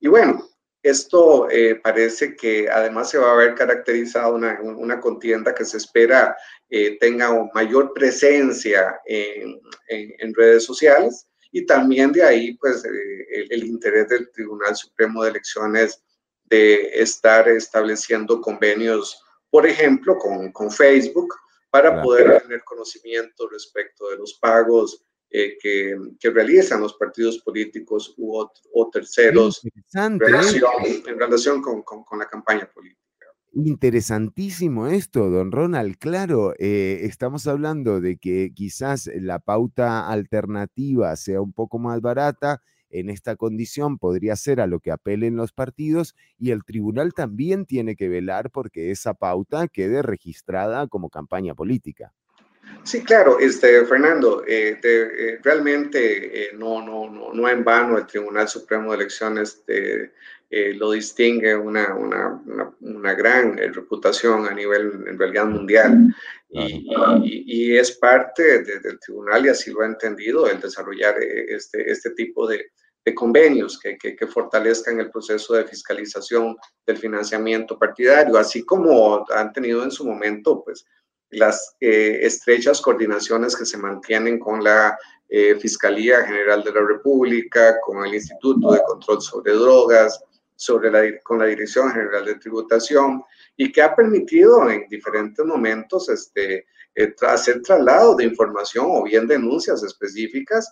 y 0.03 0.09
bueno, 0.09 0.45
esto 0.83 1.49
eh, 1.49 1.77
parece 1.77 2.35
que 2.35 2.69
además 2.69 3.09
se 3.09 3.19
va 3.19 3.31
a 3.31 3.37
ver 3.37 3.55
caracterizado 3.55 4.35
una, 4.35 4.61
una 4.61 5.01
contienda 5.01 5.55
que 5.55 5.65
se 5.65 5.77
espera 5.77 6.37
eh, 6.69 6.99
tenga 6.99 7.31
mayor 7.55 7.93
presencia 7.95 9.01
en, 9.07 9.61
en, 9.89 10.35
redes 10.35 10.65
sociales. 10.65 11.29
Y 11.53 11.67
también 11.67 12.11
de 12.11 12.25
ahí 12.25 12.55
pues 12.55 12.85
eh, 12.85 13.47
el, 13.49 13.63
interés 13.65 14.09
del 14.09 14.29
Tribunal 14.33 14.75
Supremo 14.75 15.23
de 15.23 15.31
Elecciones 15.31 16.03
de 16.47 17.01
estar 17.01 17.49
estableciendo 17.49 18.41
convenios, 18.41 19.23
por 19.51 19.69
ejemplo, 19.69 20.19
con, 20.19 20.51
con 20.51 20.69
Facebook 20.69 21.33
para 21.71 22.03
poder 22.03 22.43
tener 22.43 22.65
conocimiento 22.65 23.49
respecto 23.49 24.11
de 24.11 24.17
los 24.17 24.35
pagos 24.35 25.05
eh, 25.35 25.57
que, 25.59 25.97
que, 26.21 26.31
realizan 26.31 26.83
los 26.83 26.93
partidos 26.95 27.39
políticos 27.39 28.15
u, 28.19 28.37
o 28.37 28.91
terceros 28.91 29.63
en 29.95 30.21
relación, 30.21 30.71
en 31.07 31.19
relación 31.19 31.63
con, 31.63 31.83
con, 31.83 32.19
la 32.19 32.27
campaña 32.27 32.69
política. 32.71 33.01
Interesantísimo 33.55 34.89
esto, 34.89 35.31
don 35.31 35.51
Ronald. 35.51 35.97
Claro, 35.97 36.53
eh, 36.59 37.01
estamos 37.05 37.47
hablando 37.47 38.03
de 38.03 38.19
que 38.19 38.53
quizás 38.55 39.11
la 39.15 39.39
pauta 39.39 40.07
alternativa 40.11 41.17
sea 41.17 41.41
un 41.41 41.55
poco 41.55 41.79
más 41.79 42.03
barata. 42.03 42.61
En 42.91 43.09
esta 43.09 43.37
condición 43.37 43.97
podría 43.97 44.37
ser 44.37 44.61
a 44.61 44.67
lo 44.67 44.81
que 44.81 44.91
apelen 44.91 45.37
los 45.37 45.53
partidos 45.53 46.15
y 46.39 46.51
el 46.51 46.63
tribunal 46.63 47.15
también 47.15 47.65
tiene 47.65 47.97
que 47.97 48.11
velar 48.11 48.51
porque 48.51 48.91
esa 48.91 49.15
pauta 49.15 49.67
quede 49.67 50.03
registrada 50.03 50.89
como 50.89 51.09
campaña 51.09 51.55
política. 51.55 52.13
Sí, 52.85 53.05
claro, 53.05 53.39
este, 53.39 53.85
Fernando, 53.87 54.45
eh, 54.47 54.79
eh, 54.83 55.39
realmente 55.43 56.45
eh, 56.45 56.51
no, 56.55 56.85
no, 56.85 57.09
no, 57.09 57.33
no 57.33 57.49
en 57.49 57.63
vano 57.63 57.99
el 57.99 58.07
Tribunal 58.07 58.49
Supremo 58.49 58.91
de 58.91 58.97
Elecciones 58.97 59.63
lo 60.75 60.91
distingue 60.91 61.57
una, 61.57 61.95
una, 61.95 62.43
una, 62.81 63.15
gran 63.15 63.57
reputación 63.57 64.47
a 64.47 64.53
nivel, 64.53 65.05
en 65.07 65.19
realidad, 65.19 65.47
mundial. 65.47 66.15
Y, 66.51 66.85
y, 67.25 67.77
es 67.79 67.93
parte 67.93 68.63
del 68.63 69.01
tribunal, 69.01 69.47
y 69.47 69.49
así 69.49 69.71
lo 69.71 69.81
ha 69.81 69.87
entendido, 69.87 70.47
el 70.47 70.61
desarrollar 70.61 71.15
este, 71.23 71.91
este 71.91 72.11
tipo 72.11 72.47
de, 72.47 72.71
de 73.05 73.15
convenios 73.15 73.79
que, 73.79 73.97
que, 73.97 74.15
que, 74.15 74.27
fortalezcan 74.27 75.01
el 75.01 75.11
proceso 75.11 75.55
de 75.55 75.65
fiscalización 75.65 76.57
del 76.87 76.99
financiamiento 76.99 77.79
partidario, 77.79 78.37
así 78.37 78.65
como 78.65 79.25
han 79.31 79.53
tenido 79.53 79.83
en 79.83 79.91
su 79.91 80.05
momento, 80.05 80.63
pues, 80.63 80.85
las 81.33 81.77
eh, 81.81 82.21
estrechas 82.23 82.81
coordinaciones 82.81 83.57
que 83.57 83.65
se 83.65 83.79
mantienen 83.79 84.39
con 84.39 84.63
la 84.63 84.99
eh, 85.29 85.57
Fiscalía 85.59 86.23
General 86.25 86.63
de 86.63 86.73
la 86.73 86.83
República, 86.83 87.81
con 87.81 88.05
el 88.05 88.15
Instituto 88.15 88.73
de 88.73 88.83
Control 88.87 89.23
sobre 89.23 89.53
Drogas, 89.53 90.23
sobre 90.57 90.91
la, 90.91 91.03
con 91.23 91.39
la 91.39 91.47
Dirección 91.47 91.91
General 91.91 92.25
de 92.25 92.35
Tributación, 92.35 93.23
y 93.57 93.73
que 93.73 93.81
ha 93.81 93.97
permitido 93.97 94.69
en 94.69 94.87
diferentes 94.89 95.45
momentos 95.45 96.09
este, 96.11 96.67
eh, 96.95 97.15
hacer 97.23 97.63
traslado 97.63 98.15
de 98.15 98.25
información 98.25 98.87
o 98.89 99.05
bien 99.05 99.27
denuncias 99.27 99.83
específicas 99.83 100.71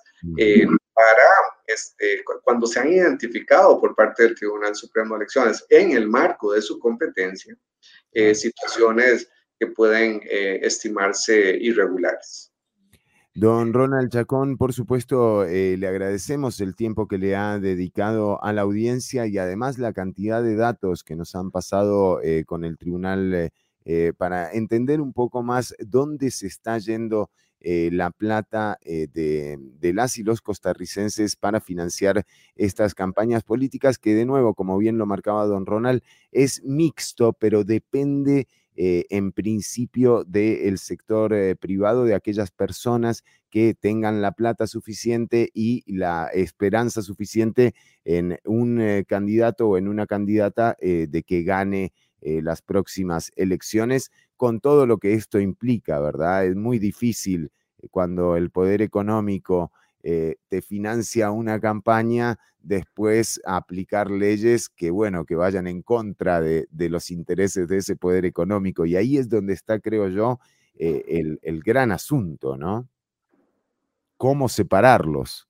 para 0.93 1.29
este, 1.67 2.23
cuando 2.45 2.67
se 2.67 2.81
han 2.81 2.93
identificado 2.93 3.81
por 3.81 3.95
parte 3.95 4.25
del 4.25 4.35
Tribunal 4.35 4.75
Supremo 4.75 5.15
de 5.15 5.21
Elecciones 5.21 5.65
en 5.71 5.93
el 5.93 6.07
marco 6.07 6.53
de 6.53 6.61
su 6.61 6.79
competencia 6.79 7.57
situaciones 8.35 9.29
que 9.61 9.67
pueden 9.67 10.23
eh, 10.29 10.61
estimarse 10.63 11.57
irregulares. 11.61 12.51
Don 13.35 13.75
Ronald 13.75 14.11
Chacón, 14.11 14.57
por 14.57 14.73
supuesto, 14.73 15.45
eh, 15.45 15.77
le 15.77 15.87
agradecemos 15.87 16.61
el 16.61 16.75
tiempo 16.75 17.07
que 17.07 17.19
le 17.19 17.37
ha 17.37 17.59
dedicado 17.61 18.43
a 18.43 18.53
la 18.55 18.63
audiencia 18.63 19.27
y 19.27 19.37
además 19.39 19.79
la 19.79 19.93
cantidad 19.93 20.43
de 20.43 20.57
datos 20.57 21.05
que 21.05 21.15
nos 21.15 21.35
han 21.35 21.51
pasado 21.51 22.21
eh, 22.23 22.45
con 22.45 22.65
el 22.65 22.79
tribunal 22.79 23.53
para 24.19 24.53
entender 24.53 25.01
un 25.01 25.13
poco 25.13 25.43
más 25.43 25.75
dónde 25.81 26.31
se 26.31 26.47
está 26.47 26.79
yendo 26.79 27.29
la 27.61 28.11
plata 28.13 28.79
de, 28.85 29.59
de, 29.59 29.93
las 29.93 30.17
y 30.17 30.23
los 30.23 30.43
costarricenses 30.43 31.35
para 31.35 31.61
financiar 31.61 32.25
estas 32.55 32.95
campañas 32.95 33.43
políticas 33.43 33.99
que 33.99 34.15
de 34.15 34.27
nuevo, 34.27 34.55
como 34.55 34.79
bien 34.79 34.97
lo 34.97 35.07
marcaba 35.07 35.45
don 35.47 35.67
Ronald, 35.67 36.03
es 36.31 36.63
mixto, 36.63 37.33
pero 37.33 37.65
depende 37.65 38.47
eh, 38.77 39.07
en 39.11 39.33
principio 39.33 40.25
del 40.25 40.79
sector 40.79 41.35
eh, 41.35 41.57
privado, 41.57 42.05
de 42.05 42.15
aquellas 42.15 42.51
personas 42.51 43.25
que 43.51 43.75
tengan 43.75 44.23
la 44.23 44.33
plata 44.33 44.67
suficiente 44.67 45.51
y 45.53 45.83
la 45.93 46.29
esperanza 46.33 47.03
suficiente 47.03 47.75
en 48.05 48.39
un 48.45 48.81
eh, 48.81 49.05
candidato 49.07 49.69
o 49.69 49.77
en 49.77 49.89
una 49.89 50.07
candidata 50.07 50.77
de 50.81 51.25
que 51.27 51.43
gane 51.43 51.93
las 52.23 52.61
próximas 52.63 53.33
elecciones, 53.35 54.11
con 54.37 54.61
todo 54.61 54.87
lo 54.87 54.99
que 54.99 55.15
esto 55.15 55.41
implica, 55.41 56.01
¿verdad? 56.01 56.47
Es 56.47 56.55
muy 56.55 56.79
difícil 56.79 57.51
cuando 57.91 58.37
el 58.37 58.51
poder 58.51 58.83
económico 58.83 59.73
eh, 60.03 60.37
te 60.49 60.63
financia 60.63 61.31
una 61.31 61.61
campaña, 61.61 62.39
después 62.63 63.41
aplicar 63.45 64.11
leyes 64.11 64.69
que, 64.71 64.91
bueno, 64.91 65.27
que 65.27 65.35
vayan 65.35 65.67
en 65.67 65.83
contra 65.83 66.41
de, 66.41 66.67
los 66.71 67.11
intereses 67.11 67.69
de 67.69 67.79
ese 67.79 67.97
poder 67.97 68.25
económico. 68.25 68.87
Y 68.87 68.97
ahí 68.97 69.19
es 69.19 69.29
donde 69.29 69.53
está, 69.53 69.79
creo 69.79 70.09
yo, 70.09 70.41
eh, 70.79 71.23
el, 71.43 71.61
gran 71.63 71.93
asunto, 71.93 72.57
¿no? 72.57 72.89
¿Cómo 74.17 74.49
separarlos? 74.49 75.47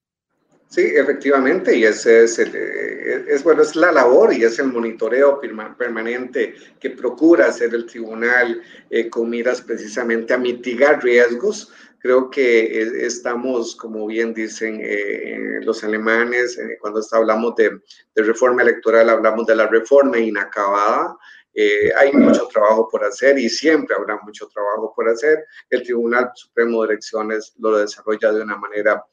Sí, 0.68 0.82
efectivamente, 0.82 1.76
y 1.76 1.84
ese 1.84 2.24
es, 2.24 2.38
el, 2.38 2.54
eh, 2.54 3.24
es, 3.28 3.42
bueno, 3.42 3.62
es 3.62 3.74
la 3.74 3.90
labor 3.90 4.32
y 4.32 4.44
es 4.44 4.58
el 4.60 4.68
monitoreo 4.68 5.40
permanente 5.76 6.54
que 6.78 6.90
procura 6.90 7.46
hacer 7.46 7.74
el 7.74 7.86
tribunal 7.86 8.62
con 9.10 9.30
miras 9.30 9.62
precisamente 9.62 10.32
a 10.32 10.38
mitigar 10.38 11.02
riesgos 11.02 11.72
Creo 12.00 12.30
que 12.30 12.80
estamos, 13.04 13.76
como 13.76 14.06
bien 14.06 14.32
dicen 14.32 14.80
eh, 14.82 15.60
los 15.60 15.84
alemanes, 15.84 16.56
eh, 16.58 16.78
cuando 16.80 17.02
hablamos 17.12 17.54
de, 17.56 17.78
reforma 18.14 18.62
electoral, 18.62 19.10
hablamos 19.10 19.46
de 19.46 19.54
la 19.54 19.66
reforma 19.66 20.18
inacabada. 20.18 21.18
Eh, 21.52 21.92
hay 21.94 22.12
mucho 22.12 22.46
trabajo 22.46 22.88
por 22.90 23.04
hacer 23.04 23.38
y 23.38 23.50
siempre 23.50 23.94
habrá 23.94 24.18
mucho 24.22 24.48
trabajo 24.48 24.94
por 24.96 25.10
hacer. 25.10 25.44
El 25.68 25.82
Tribunal 25.82 26.30
Supremo 26.34 26.80
de 26.82 26.92
Elecciones 26.92 27.52
lo 27.58 27.76
desarrolla 27.76 28.32
de 28.32 28.42
una 28.42 28.56
manera 28.56 29.04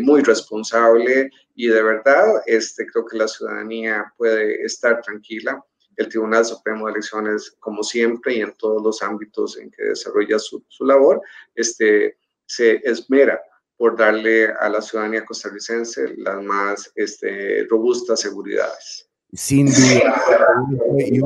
muy 0.00 0.22
responsable 0.22 1.30
y 1.54 1.68
de 1.68 1.82
verdad 1.82 2.42
este, 2.46 2.86
creo 2.86 3.04
que 3.04 3.18
la 3.18 3.28
ciudadanía 3.28 4.12
puede 4.16 4.64
estar 4.64 5.00
tranquila. 5.00 5.62
El 5.96 6.08
Tribunal 6.08 6.44
Supremo 6.44 6.86
de 6.86 6.92
Elecciones, 6.92 7.54
como 7.60 7.84
siempre 7.84 8.34
y 8.34 8.40
en 8.40 8.52
todos 8.54 8.82
los 8.82 9.00
ámbitos 9.02 9.58
en 9.58 9.70
que 9.70 9.84
desarrolla 9.84 10.38
su, 10.38 10.64
su 10.68 10.84
labor, 10.84 11.20
este, 11.54 12.16
se 12.54 12.80
esmera 12.84 13.40
por 13.76 13.96
darle 13.96 14.52
a 14.60 14.68
la 14.68 14.82
ciudadanía 14.82 15.24
costarricense 15.24 16.14
las 16.18 16.42
más 16.42 16.92
este, 16.94 17.64
robustas 17.68 18.20
seguridades. 18.20 19.08
Sin 19.32 19.66
duda. 19.66 20.14
Y 20.98 21.20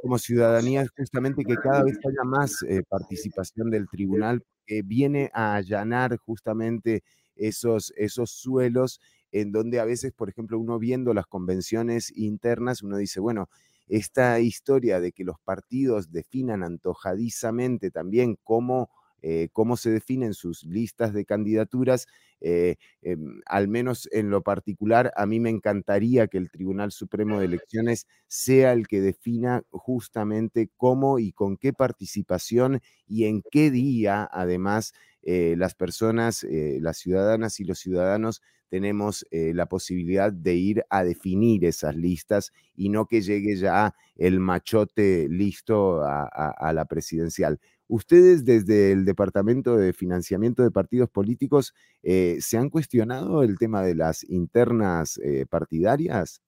como 0.00 0.18
ciudadanía 0.18 0.86
justamente 0.96 1.44
que 1.44 1.56
cada 1.56 1.82
vez 1.82 1.98
haya 2.06 2.24
más 2.24 2.62
eh, 2.68 2.82
participación 2.88 3.70
del 3.70 3.88
tribunal, 3.88 4.42
que 4.64 4.82
viene 4.82 5.30
a 5.34 5.56
allanar 5.56 6.16
justamente 6.18 7.02
esos, 7.34 7.92
esos 7.96 8.30
suelos 8.30 9.00
en 9.32 9.50
donde 9.50 9.80
a 9.80 9.84
veces, 9.84 10.12
por 10.12 10.28
ejemplo, 10.28 10.58
uno 10.58 10.78
viendo 10.78 11.14
las 11.14 11.26
convenciones 11.26 12.12
internas, 12.16 12.82
uno 12.82 12.96
dice, 12.96 13.18
bueno, 13.18 13.48
esta 13.88 14.38
historia 14.38 15.00
de 15.00 15.12
que 15.12 15.24
los 15.24 15.36
partidos 15.44 16.12
definan 16.12 16.62
antojadizamente 16.62 17.90
también 17.90 18.38
cómo 18.44 18.90
eh, 19.22 19.48
cómo 19.52 19.76
se 19.76 19.90
definen 19.90 20.34
sus 20.34 20.64
listas 20.64 21.12
de 21.14 21.24
candidaturas. 21.24 22.08
Eh, 22.40 22.74
em, 23.02 23.40
al 23.46 23.68
menos 23.68 24.08
en 24.10 24.30
lo 24.30 24.42
particular, 24.42 25.12
a 25.16 25.26
mí 25.26 25.38
me 25.38 25.48
encantaría 25.50 26.26
que 26.26 26.38
el 26.38 26.50
Tribunal 26.50 26.90
Supremo 26.90 27.38
de 27.38 27.46
Elecciones 27.62 28.06
sea 28.26 28.72
el 28.72 28.88
que 28.88 29.00
defina 29.00 29.62
justamente 29.70 30.70
cómo 30.76 31.20
y 31.20 31.32
con 31.32 31.56
qué 31.56 31.72
participación 31.72 32.80
y 33.06 33.24
en 33.26 33.42
qué 33.48 33.70
día, 33.70 34.28
además, 34.32 34.92
eh, 35.22 35.54
las 35.56 35.74
personas, 35.76 36.44
las 36.50 36.98
ciudadanas 36.98 37.60
y 37.60 37.64
los 37.64 37.78
ciudadanos 37.78 38.42
tenemos 38.68 39.24
la 39.30 39.66
posibilidad 39.66 40.32
de 40.32 40.54
ir 40.54 40.84
a 40.88 41.04
definir 41.04 41.64
esas 41.66 41.94
listas 41.94 42.52
y 42.74 42.88
no 42.88 43.06
que 43.06 43.20
llegue 43.20 43.54
ya 43.56 43.94
el 44.16 44.40
machote 44.40 45.28
listo 45.28 46.02
a 46.02 46.72
la 46.74 46.84
presidencial. 46.86 47.60
Ustedes 47.92 48.46
desde 48.46 48.90
el 48.90 49.04
Departamento 49.04 49.76
de 49.76 49.92
Financiamiento 49.92 50.62
de 50.62 50.70
Partidos 50.70 51.10
Políticos, 51.10 51.74
eh, 52.02 52.38
¿se 52.40 52.56
han 52.56 52.70
cuestionado 52.70 53.42
el 53.42 53.58
tema 53.58 53.82
de 53.82 53.94
las 53.94 54.24
internas 54.24 55.20
eh, 55.22 55.44
partidarias? 55.46 56.40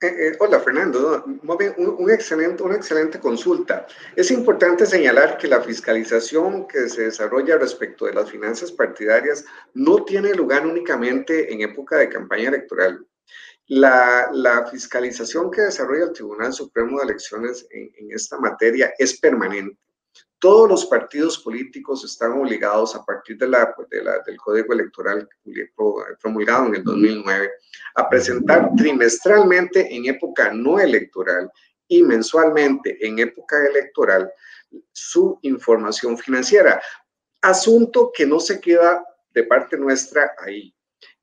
Eh, 0.00 0.32
hola 0.40 0.58
Fernando, 0.58 1.24
un, 1.24 2.10
excelente, 2.10 2.64
una 2.64 2.74
excelente 2.74 3.20
consulta. 3.20 3.86
Es 4.16 4.32
importante 4.32 4.84
señalar 4.84 5.38
que 5.38 5.46
la 5.46 5.60
fiscalización 5.60 6.66
que 6.66 6.88
se 6.88 7.02
desarrolla 7.02 7.58
respecto 7.58 8.06
de 8.06 8.14
las 8.14 8.28
finanzas 8.28 8.72
partidarias 8.72 9.44
no 9.72 10.04
tiene 10.04 10.34
lugar 10.34 10.66
únicamente 10.66 11.52
en 11.54 11.60
época 11.60 11.98
de 11.98 12.08
campaña 12.08 12.48
electoral. 12.48 13.06
La, 13.68 14.66
fiscalización 14.70 15.50
que 15.50 15.60
desarrolla 15.60 16.04
el 16.04 16.12
Tribunal 16.12 16.54
Supremo 16.54 16.98
de 16.98 17.04
Elecciones 17.04 17.66
en, 17.70 17.92
esta 18.10 18.38
materia 18.38 18.94
es 18.98 19.18
permanente. 19.20 19.78
Todos 20.38 20.68
los 20.68 20.86
partidos 20.86 21.38
políticos 21.38 22.02
están 22.04 22.32
obligados 22.32 22.94
a 22.94 23.04
partir 23.04 23.36
de 23.36 23.46
la, 23.48 23.74
del 24.24 24.36
Código 24.38 24.72
Electoral 24.72 25.28
promulgado 26.20 26.68
en 26.68 26.76
el 26.76 26.84
2009 26.84 27.50
a 27.96 28.08
presentar 28.08 28.70
trimestralmente 28.76 29.94
en 29.94 30.06
época 30.06 30.50
no 30.52 30.78
electoral 30.78 31.50
y 31.88 32.02
mensualmente 32.02 32.96
en 33.06 33.18
época 33.18 33.66
electoral 33.66 34.32
su 34.92 35.38
información 35.42 36.16
financiera. 36.16 36.80
Asunto 37.42 38.10
que 38.14 38.24
no 38.24 38.40
se 38.40 38.60
queda 38.60 39.04
de 39.34 39.44
parte 39.44 39.76
nuestra 39.76 40.32
ahí. 40.38 40.74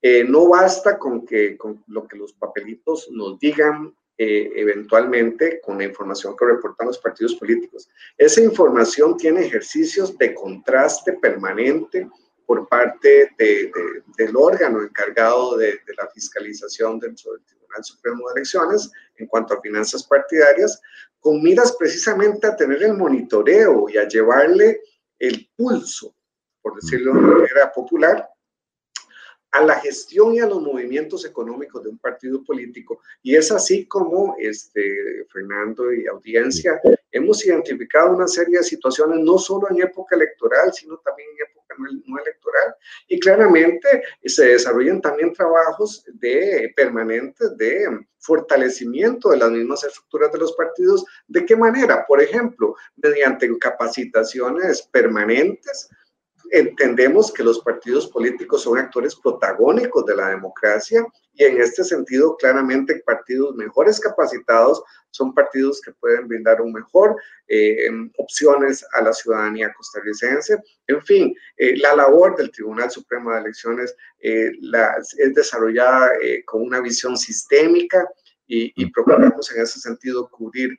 Eh, 0.07 0.23
no 0.23 0.47
basta 0.49 0.99
con, 0.99 1.25
que, 1.25 1.57
con 1.57 1.83
lo 1.87 2.07
que 2.07 2.15
los 2.15 2.31
papelitos 2.31 3.09
nos 3.09 3.39
digan 3.39 3.91
eh, 4.19 4.51
eventualmente 4.55 5.59
con 5.59 5.79
la 5.79 5.85
información 5.85 6.35
que 6.37 6.45
reportan 6.45 6.85
los 6.85 6.99
partidos 6.99 7.33
políticos. 7.33 7.89
Esa 8.15 8.41
información 8.41 9.17
tiene 9.17 9.47
ejercicios 9.47 10.15
de 10.19 10.35
contraste 10.35 11.13
permanente 11.13 12.07
por 12.45 12.67
parte 12.67 13.31
del 13.35 14.35
órgano 14.35 14.83
encargado 14.83 15.57
de, 15.57 15.79
la 15.97 16.07
fiscalización 16.13 16.99
dentro 16.99 17.31
del 17.31 17.43
Tribunal 17.43 17.83
Supremo 17.83 18.27
de 18.27 18.33
Elecciones 18.41 18.91
en 19.15 19.25
cuanto 19.25 19.55
a 19.55 19.61
finanzas 19.61 20.03
partidarias, 20.03 20.79
con 21.19 21.41
miras 21.41 21.75
precisamente 21.79 22.45
a 22.45 22.55
tener 22.55 22.83
el 22.83 22.93
monitoreo 22.93 23.89
y 23.89 23.97
a 23.97 24.07
llevarle 24.07 24.81
el 25.17 25.49
pulso, 25.57 26.15
por 26.61 26.75
decirlo 26.75 27.11
de 27.15 27.21
manera 27.21 27.71
popular, 27.73 28.29
a 29.55 29.63
la 29.63 29.79
gestión 29.79 30.33
y 30.33 30.39
a 30.39 30.47
los 30.47 30.61
movimientos 30.61 31.23
económicos 31.23 31.81
de 31.81 31.89
un 31.89 31.97
partido 31.97 32.43
político. 32.43 32.99
Y 33.23 33.35
es 33.35 33.53
así 33.53 33.85
como, 33.85 34.35
este, 34.37 35.25
Fernando 35.31 35.93
y 35.93 36.05
audiencia, 36.07 36.81
hemos 37.09 37.45
identificado 37.45 38.13
una 38.13 38.27
serie 38.27 38.57
de 38.57 38.63
situaciones, 38.65 39.19
no 39.19 39.37
solo 39.37 39.69
en 39.69 39.81
época 39.81 40.17
electoral, 40.17 40.73
sino 40.73 40.97
también 40.97 41.29
en 41.29 41.47
época 41.49 41.75
no, 42.05 42.19
electoral. 42.19 42.75
Y 43.07 43.17
claramente 43.17 44.03
se 44.25 44.45
desarrollan 44.47 44.99
también 44.99 45.31
trabajos 45.31 46.03
de, 46.13 46.73
permanentes 46.75 47.55
de 47.55 47.87
fortalecimiento 48.19 49.29
de 49.29 49.37
las 49.37 49.51
mismas 49.51 49.85
estructuras 49.85 50.33
de 50.33 50.39
los 50.39 50.51
partidos. 50.53 51.05
¿De 51.27 51.45
qué 51.45 51.55
manera? 51.55 52.05
Por 52.05 52.21
ejemplo, 52.21 52.75
mediante 52.97 53.49
capacitaciones 53.57 54.81
permanentes 54.81 55.89
entendemos 56.51 57.31
que 57.31 57.43
los 57.43 57.59
partidos 57.59 58.07
políticos 58.07 58.63
son 58.63 58.77
actores 58.77 59.15
protagónicos 59.15 60.05
de 60.05 60.15
la 60.15 60.29
democracia 60.29 61.05
y 61.33 61.43
en 61.43 61.61
este 61.61 61.83
sentido 61.83 62.35
claramente 62.37 63.01
partidos 63.05 63.55
mejores 63.55 63.99
capacitados 63.99 64.83
son 65.11 65.33
partidos 65.33 65.81
que 65.81 65.91
pueden 65.93 66.27
brindar 66.27 66.61
un 66.61 66.73
mejor 66.73 67.15
eh, 67.47 67.89
opciones 68.17 68.85
a 68.93 69.01
la 69.01 69.13
ciudadanía 69.13 69.73
costarricense. 69.73 70.57
En 70.87 71.01
fin, 71.03 71.35
eh, 71.57 71.77
la 71.77 71.95
labor 71.95 72.35
del 72.35 72.51
Tribunal 72.51 72.91
Supremo 72.91 73.31
de 73.31 73.39
Elecciones 73.39 73.95
eh, 74.19 74.51
es 75.17 75.33
desarrollada 75.33 76.11
con 76.45 76.61
una 76.61 76.81
visión 76.81 77.17
sistémica 77.17 78.07
y, 78.47 78.71
y, 78.75 78.91
procuramos 78.91 79.51
en 79.51 79.63
ese 79.63 79.79
sentido 79.79 80.29
cubrir 80.29 80.77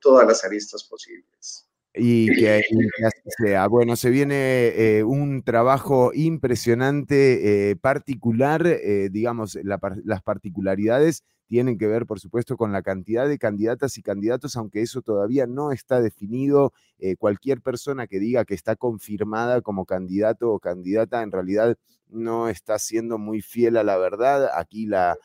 todas 0.00 0.26
las 0.26 0.42
aristas 0.44 0.84
posibles 0.84 1.66
y 1.96 2.26
que, 2.34 2.50
así 2.50 3.30
sea. 3.38 3.68
Bueno, 3.68 3.94
se 3.94 4.10
viene 4.10 4.66
eh, 4.68 5.04
un 5.04 5.42
trabajo 5.42 6.10
impresionante, 6.12 7.70
eh, 7.70 7.76
particular, 7.76 8.66
eh, 8.66 9.08
digamos, 9.10 9.56
las 9.62 10.22
particularidades 10.22 11.22
tienen 11.46 11.78
que 11.78 11.86
ver, 11.86 12.06
por 12.06 12.18
supuesto, 12.18 12.56
con 12.56 12.72
la 12.72 12.82
cantidad 12.82 13.28
de 13.28 13.38
candidatas 13.38 13.96
y 13.96 14.02
candidatos, 14.02 14.56
aunque 14.56 14.82
eso 14.82 15.02
todavía 15.02 15.46
no 15.46 15.72
está 15.72 16.00
definido. 16.00 16.72
cualquier 17.18 17.60
persona 17.60 18.06
que 18.06 18.18
diga 18.18 18.46
que 18.46 18.54
está 18.54 18.76
confirmada 18.76 19.60
como 19.60 19.84
candidato 19.84 20.50
o 20.50 20.58
candidata, 20.58 21.22
en 21.22 21.30
realidad 21.30 21.76
no 22.08 22.48
está 22.48 22.78
siendo 22.78 23.18
muy 23.18 23.42
fiel 23.42 23.76
a 23.76 23.82
la 23.82 23.98
verdad. 23.98 24.48
Aquí 24.56 24.86
la, 24.86 25.16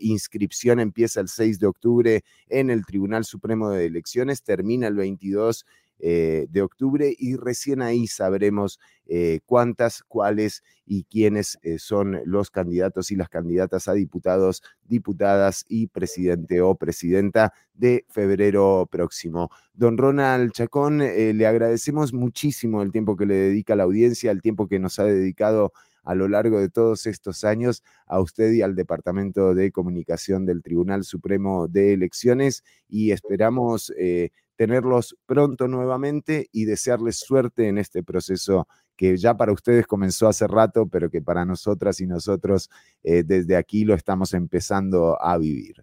inscripción 0.00 0.80
empieza 0.80 1.20
el 1.20 1.28
6 1.28 1.58
de 1.58 1.66
octubre 1.66 2.22
en 2.48 2.70
el 2.70 2.86
Tribunal 2.86 3.26
Supremo 3.26 3.68
de 3.68 3.84
Elecciones, 3.84 4.42
termina 4.42 4.86
el 4.86 4.94
22 4.94 5.66
eh, 6.02 6.46
de 6.50 6.62
octubre 6.62 7.14
y 7.16 7.36
recién 7.36 7.82
ahí 7.82 8.06
sabremos 8.06 8.80
eh, 9.06 9.40
cuántas, 9.46 10.02
cuáles 10.02 10.62
y 10.86 11.04
quiénes 11.04 11.58
son 11.78 12.20
los 12.24 12.50
candidatos 12.50 13.12
y 13.12 13.16
las 13.16 13.28
candidatas 13.28 13.86
a 13.86 13.92
diputados, 13.92 14.62
diputadas 14.88 15.64
y 15.68 15.86
presidente 15.86 16.60
o 16.62 16.74
presidenta 16.74 17.52
de 17.74 18.04
febrero 18.08 18.88
próximo. 18.90 19.50
Don 19.72 19.96
Ronald 19.96 20.50
Chacón, 20.50 20.98
le 20.98 21.46
agradecemos 21.46 22.12
muchísimo 22.12 22.82
el 22.82 22.90
tiempo 22.90 23.16
que 23.16 23.26
le 23.26 23.34
dedica 23.34 23.74
a 23.74 23.76
la 23.76 23.84
audiencia, 23.84 24.32
el 24.32 24.42
tiempo 24.42 24.66
que 24.66 24.80
nos 24.80 24.98
ha 24.98 25.04
dedicado 25.04 25.72
a 26.04 26.14
lo 26.14 26.28
largo 26.28 26.58
de 26.58 26.68
todos 26.68 27.06
estos 27.06 27.44
años 27.44 27.82
a 28.06 28.20
usted 28.20 28.52
y 28.52 28.62
al 28.62 28.74
Departamento 28.74 29.54
de 29.54 29.70
Comunicación 29.72 30.46
del 30.46 30.62
Tribunal 30.62 31.04
Supremo 31.04 31.68
de 31.68 31.92
Elecciones 31.92 32.64
y 32.88 33.12
esperamos 33.12 33.92
eh, 33.98 34.30
tenerlos 34.60 35.16
pronto 35.24 35.68
nuevamente 35.68 36.50
y 36.52 36.66
desearles 36.66 37.18
suerte 37.18 37.68
en 37.68 37.78
este 37.78 38.02
proceso 38.02 38.68
que 38.94 39.16
ya 39.16 39.34
para 39.34 39.54
ustedes 39.54 39.86
comenzó 39.86 40.28
hace 40.28 40.46
rato, 40.46 40.86
pero 40.86 41.08
que 41.08 41.22
para 41.22 41.46
nosotras 41.46 41.98
y 42.02 42.06
nosotros 42.06 42.68
eh, 43.02 43.22
desde 43.24 43.56
aquí 43.56 43.86
lo 43.86 43.94
estamos 43.94 44.34
empezando 44.34 45.16
a 45.18 45.38
vivir. 45.38 45.82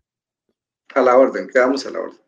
A 0.93 1.01
la 1.01 1.17
orden, 1.17 1.47
quedamos 1.47 1.87
a 1.87 1.89
la 1.89 2.01
orden. 2.01 2.19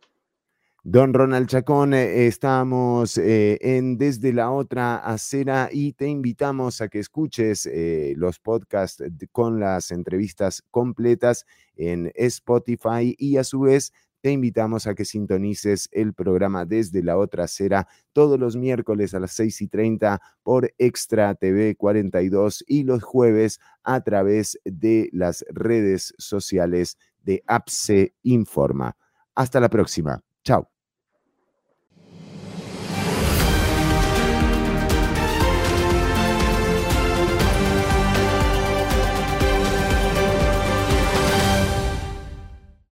Don 0.84 1.14
Ronald 1.14 1.48
Chacón, 1.48 1.94
eh, 1.94 2.26
estamos 2.26 3.18
eh, 3.18 3.60
en 3.62 4.00
Desde 4.00 4.34
la 4.34 4.50
Otra 4.50 4.96
Acera 4.96 5.70
y 5.72 5.94
te 5.94 6.08
invitamos 6.08 6.82
a 6.82 6.88
que 6.88 6.98
escuches 6.98 7.68
eh, 7.68 8.14
los 8.16 8.40
podcasts 8.40 9.04
con 9.32 9.60
las 9.60 9.92
entrevistas 9.92 10.64
completas 10.72 11.46
en 11.76 12.12
Spotify 12.16 13.14
y 13.20 13.38
a 13.38 13.44
su 13.44 13.60
vez 13.60 13.94
te 14.21 14.32
invitamos 14.32 14.88
a 14.88 14.95
que 14.95 15.05
sintonices 15.05 15.89
el 15.91 16.13
programa 16.13 16.65
Desde 16.65 17.03
la 17.03 17.17
Otra 17.17 17.45
Acera 17.45 17.88
todos 18.13 18.39
los 18.39 18.55
miércoles 18.55 19.13
a 19.13 19.19
las 19.19 19.32
6 19.34 19.62
y 19.62 19.67
30 19.67 20.21
por 20.43 20.73
Extra 20.77 21.36
TV 21.36 21.75
42 21.75 22.63
y 22.67 22.84
los 22.84 23.03
jueves 23.03 23.60
a 23.84 24.01
través 24.01 24.60
de 24.65 25.10
las 25.13 25.45
redes 25.49 26.13
sociales 26.17 26.97
de 27.23 27.43
APSE 27.47 28.13
Informa. 28.23 28.95
Hasta 29.36 29.60
la 29.60 29.69
próxima. 29.69 30.21
Chao. 30.43 30.79